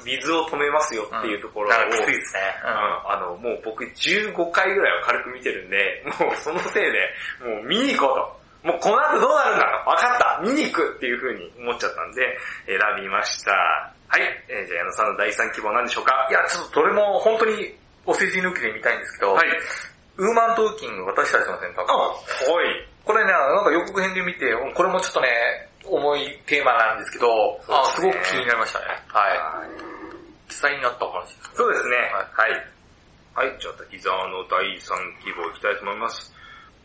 [0.04, 2.40] 水を止めますよっていうところを、なんかきついですね。
[2.62, 7.10] うん、あの、もう僕15回ぐらいは軽く見てるんで、もうそのせいで、
[7.44, 8.44] もう見に行こうと。
[8.64, 13.52] もうこの後どうなるんだわかった見に行くっていう風に思っちゃったんで、選びました。
[14.08, 14.22] はい。
[14.48, 16.26] えーじゃあ矢野さんの第3希望なんでしょうか？
[16.30, 17.76] いや、ちょっとどれも本当に
[18.06, 19.48] お世辞抜きで見たいんですけど、はい。
[20.16, 21.92] ウーマントーキング、私たちの選択。
[21.92, 22.14] あ、は
[22.64, 22.88] い。
[23.04, 25.28] これね、なんか予告編で見て、これもちょっとね、
[25.84, 27.28] 重いテーマなんですけど、
[27.68, 28.84] あすそうですねごく気になりましたね。
[29.08, 29.74] はい。
[30.48, 31.50] 実際になったお話です。
[31.54, 31.96] そうですね。
[32.32, 32.52] はい。
[33.36, 33.60] はい。
[33.60, 36.32] じゃあ滝沢の第3希望いきたいと思います。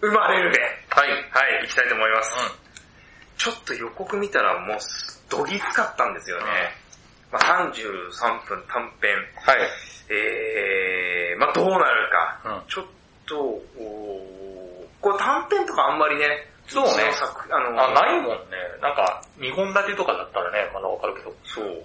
[0.01, 0.59] 生まれるべ。
[0.91, 1.11] はい。
[1.31, 2.35] はい、行きたいと思います。
[2.35, 4.77] うちょっと予告見たらもう、
[5.29, 6.43] どぎつかったんですよね。
[7.31, 9.15] まあ、33分短編。
[9.15, 9.23] ん。
[9.39, 9.59] はい。
[10.11, 12.59] えー、まあどうなるか。
[12.59, 12.85] うんちょっ
[13.25, 14.38] と、おー
[15.01, 16.27] これ短編とかあんまりね、
[16.67, 17.09] そうね
[17.49, 18.57] あのあ、ないもんね。
[18.81, 21.33] なんか、2本立てとかだったらね、まだわかるけど。
[21.43, 21.83] そう。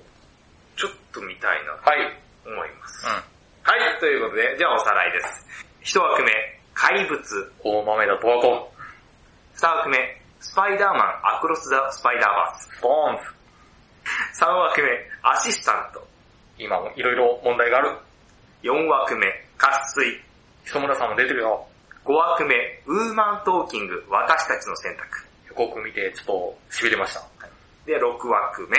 [0.76, 2.12] ちょっと見たいなはい。
[2.44, 3.06] と思います。
[3.06, 3.12] うん。
[3.64, 5.46] はい、ということで、じゃあおさらいです。
[5.80, 6.30] 一枠目、
[6.74, 7.18] 怪物。
[7.62, 8.72] 大豆だとわこ。
[9.54, 9.96] 二枠目、
[10.40, 12.76] スパイダーマンアクロス・ザ・スパイダーバース。
[12.76, 13.22] スポーンズ。
[14.34, 14.88] 三枠目、
[15.22, 16.06] アシスタント。
[16.58, 17.96] 今もいろいろ問題がある。
[18.62, 20.20] 四枠目、渇水。
[20.66, 21.66] 磯村さんも出てるよ。
[22.04, 25.24] 五枠目、ウーマントーキング、私たちの選択。
[25.48, 27.24] 予告見てちょっと痺れました。
[27.86, 28.76] で、六枠目、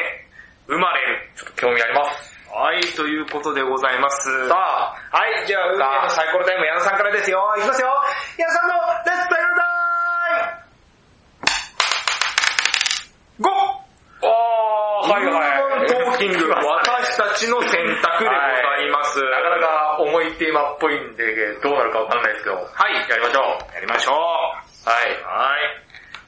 [0.68, 1.30] 生まれる。
[1.36, 2.36] ちょっと興味あります。
[2.54, 4.48] はい、ということでございます。
[4.48, 7.42] さあ、はい、じゃあ、運命のサイコロタイム、矢野さんからですよ。
[7.58, 7.88] いきますよ。
[8.38, 9.74] 矢野さんのレッツプレイタイ
[13.42, 13.50] ム !5!
[14.22, 15.88] あー、はいはい。
[15.88, 17.70] トーキング、私たちの選
[18.02, 19.22] 択でございます。
[19.22, 22.58] なかなか重いテーマっぽいんで、どうなるかわかんないですけど。
[22.58, 22.96] はい。
[23.10, 23.74] やりましょう。
[23.74, 24.16] やりましょう。
[24.90, 25.14] はい。
[25.22, 25.86] はい。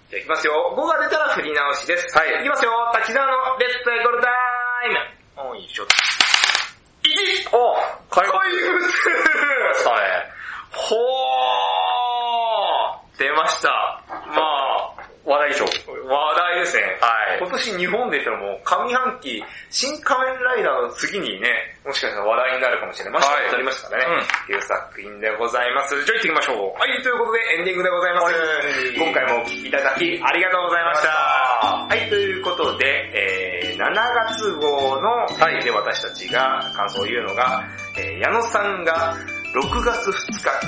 [0.10, 0.54] じゃあいきますよ。
[0.78, 2.18] 5が出たら振り直しです。
[2.18, 2.72] はいいきますよ。
[2.94, 4.30] 滝沢のレッツエコールタ
[4.88, 4.90] イ
[5.44, 5.52] ム。
[5.52, 5.84] おいしょ。
[5.84, 7.56] 1!
[7.56, 7.76] お
[8.10, 8.84] 回復回復
[9.76, 9.98] したね。
[10.72, 10.98] ほー
[13.20, 13.70] 出ました。
[14.08, 14.94] まあ、
[15.26, 15.66] 話題賞。
[16.08, 16.84] 話題ですね。
[17.04, 21.52] はい今年日本で言ったらもう上半期、新仮面ライダーの次にね、
[21.86, 23.22] もしかしたら話題になるかもしれない。
[23.22, 24.16] まあ、はいはい、ありましたからね。
[24.16, 25.94] うんっていう作品でございます。
[26.06, 26.80] じゃあ行ってみましょう。
[26.80, 28.26] はい、ということでエンディングでございます。
[28.26, 28.36] はい
[28.98, 31.10] 今回もお聴きいただきありがとうございました。
[31.92, 33.94] はい、ということで、えー、7
[34.32, 39.16] 月号の、はいで私たちが感想を言うのが、えー、矢野さんが
[39.58, 40.14] 6月2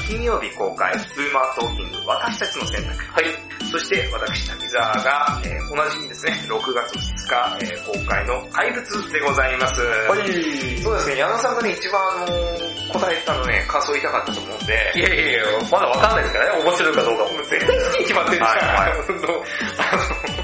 [0.01, 2.89] 日金曜日公開、ウーマートーキング私たちの選択。
[3.13, 3.25] はい。
[3.71, 6.97] そして私、滝沢が、えー同じ日にですね、6月2
[7.29, 9.81] 日、えー公開の怪物でございます。
[9.81, 10.81] はい。
[10.81, 17.29] そうですね、矢野さんがね、一番あのー答えたのね、感想言いたかったと思うんで、いやいやいや、まだわかんないですからね、面白いかどうかも。
[17.43, 18.49] 絶対好きに決まってるじゃん。
[18.49, 18.97] はいはい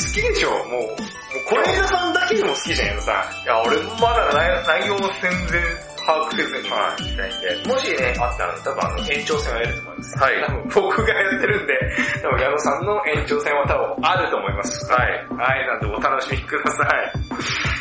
[0.00, 0.70] 好きでしょ、もう。
[0.70, 0.96] もう、
[1.48, 3.42] これ枝さんだけでも好きじゃん、矢野さん。
[3.44, 5.62] いや、俺まだ内内容を全然
[6.10, 7.68] 把握せずにはいたいんで。
[7.70, 10.18] もしね、あったら多分あの延長戦はやると思います。
[10.18, 11.72] はい多分僕がやってるんで、
[12.22, 14.92] 多分矢野さんの延長戦は多分あると思います。
[14.92, 15.10] はい。
[15.38, 17.12] はい、なんでお楽しみください。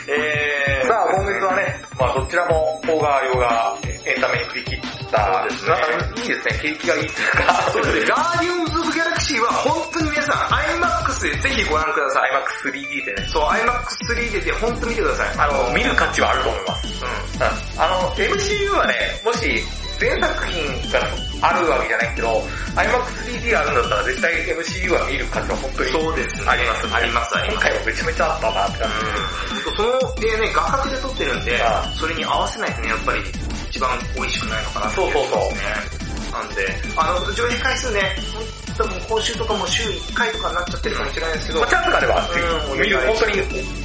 [0.09, 4.79] えー、さあ、今月はね、まあどちらも、大川洋がエンタメに振り切っ
[5.11, 12.31] た、そうですねなんかいいですね、景気がいいっていうか、ガーディオンズ・ギャラクシーは本当に皆さん IMAX でぜひご覧ください。
[12.33, 15.37] IMAX3D でね、そう、IMAX3D で本当見てください。
[15.37, 17.05] あの、見る価値はあると思います。
[17.05, 17.81] うん。
[17.81, 19.45] あの、MCU はね、もし
[19.99, 20.97] 全作品が
[21.41, 22.41] あるわけじゃないけど、
[22.73, 29.77] IMAX3D あるんだったら絶対 MCU は見る価値は本当にそうですねありますんでありますあります今回もめちゃめちゃあったなって感じ。
[29.77, 31.61] その絵ね、画角で撮ってるんで
[31.93, 33.21] それに合わせないとね、やっぱり
[33.69, 36.08] 一番美味しくないのかなってそうそうそうね。
[36.39, 36.63] なんで、
[36.95, 38.15] あの、上映回数ね、
[38.77, 43.35] 多分今週とかも週1回とかになっちゃってるかもしれないですけど、まあ、チャンスがあれば、ぜうんひ、見る、本当に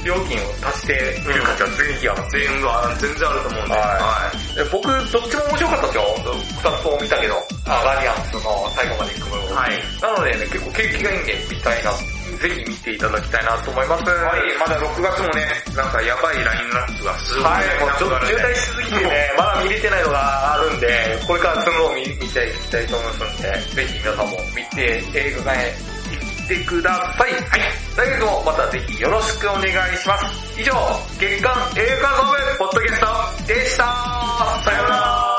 [0.03, 0.95] 料金を足して
[1.27, 2.31] 見る価値は全然あります。
[2.31, 2.55] 全然
[2.95, 6.03] 全然あると思うんで、はいで僕、どっちも面白かったですよ。
[6.15, 7.35] 二つとも見たけど、
[7.67, 9.55] あガーディアンズの最後まで行くもの。
[9.55, 11.91] はいなのでね、結構景気がいいんで、見たいな。
[12.45, 14.03] ぜひ見ていただきたいなと思います。
[14.05, 15.41] はい、まだ6月もね、
[15.75, 20.87] なんかやばいラインナップがすごいはい、もうちょっと渋滞しすぎてね、まだ見れてないのがあるんで、
[21.25, 25.73] これからそのを見見ていきたいと思いますんで、ぜひ皆さんも見て映画館へ
[26.13, 27.33] 行ってください。
[27.33, 27.41] はい。
[27.97, 30.61] 来月もまたぜひよろしくお願いします。
[30.61, 30.71] 以上、
[31.17, 35.34] 月間映画館総部ポッドキャストでした。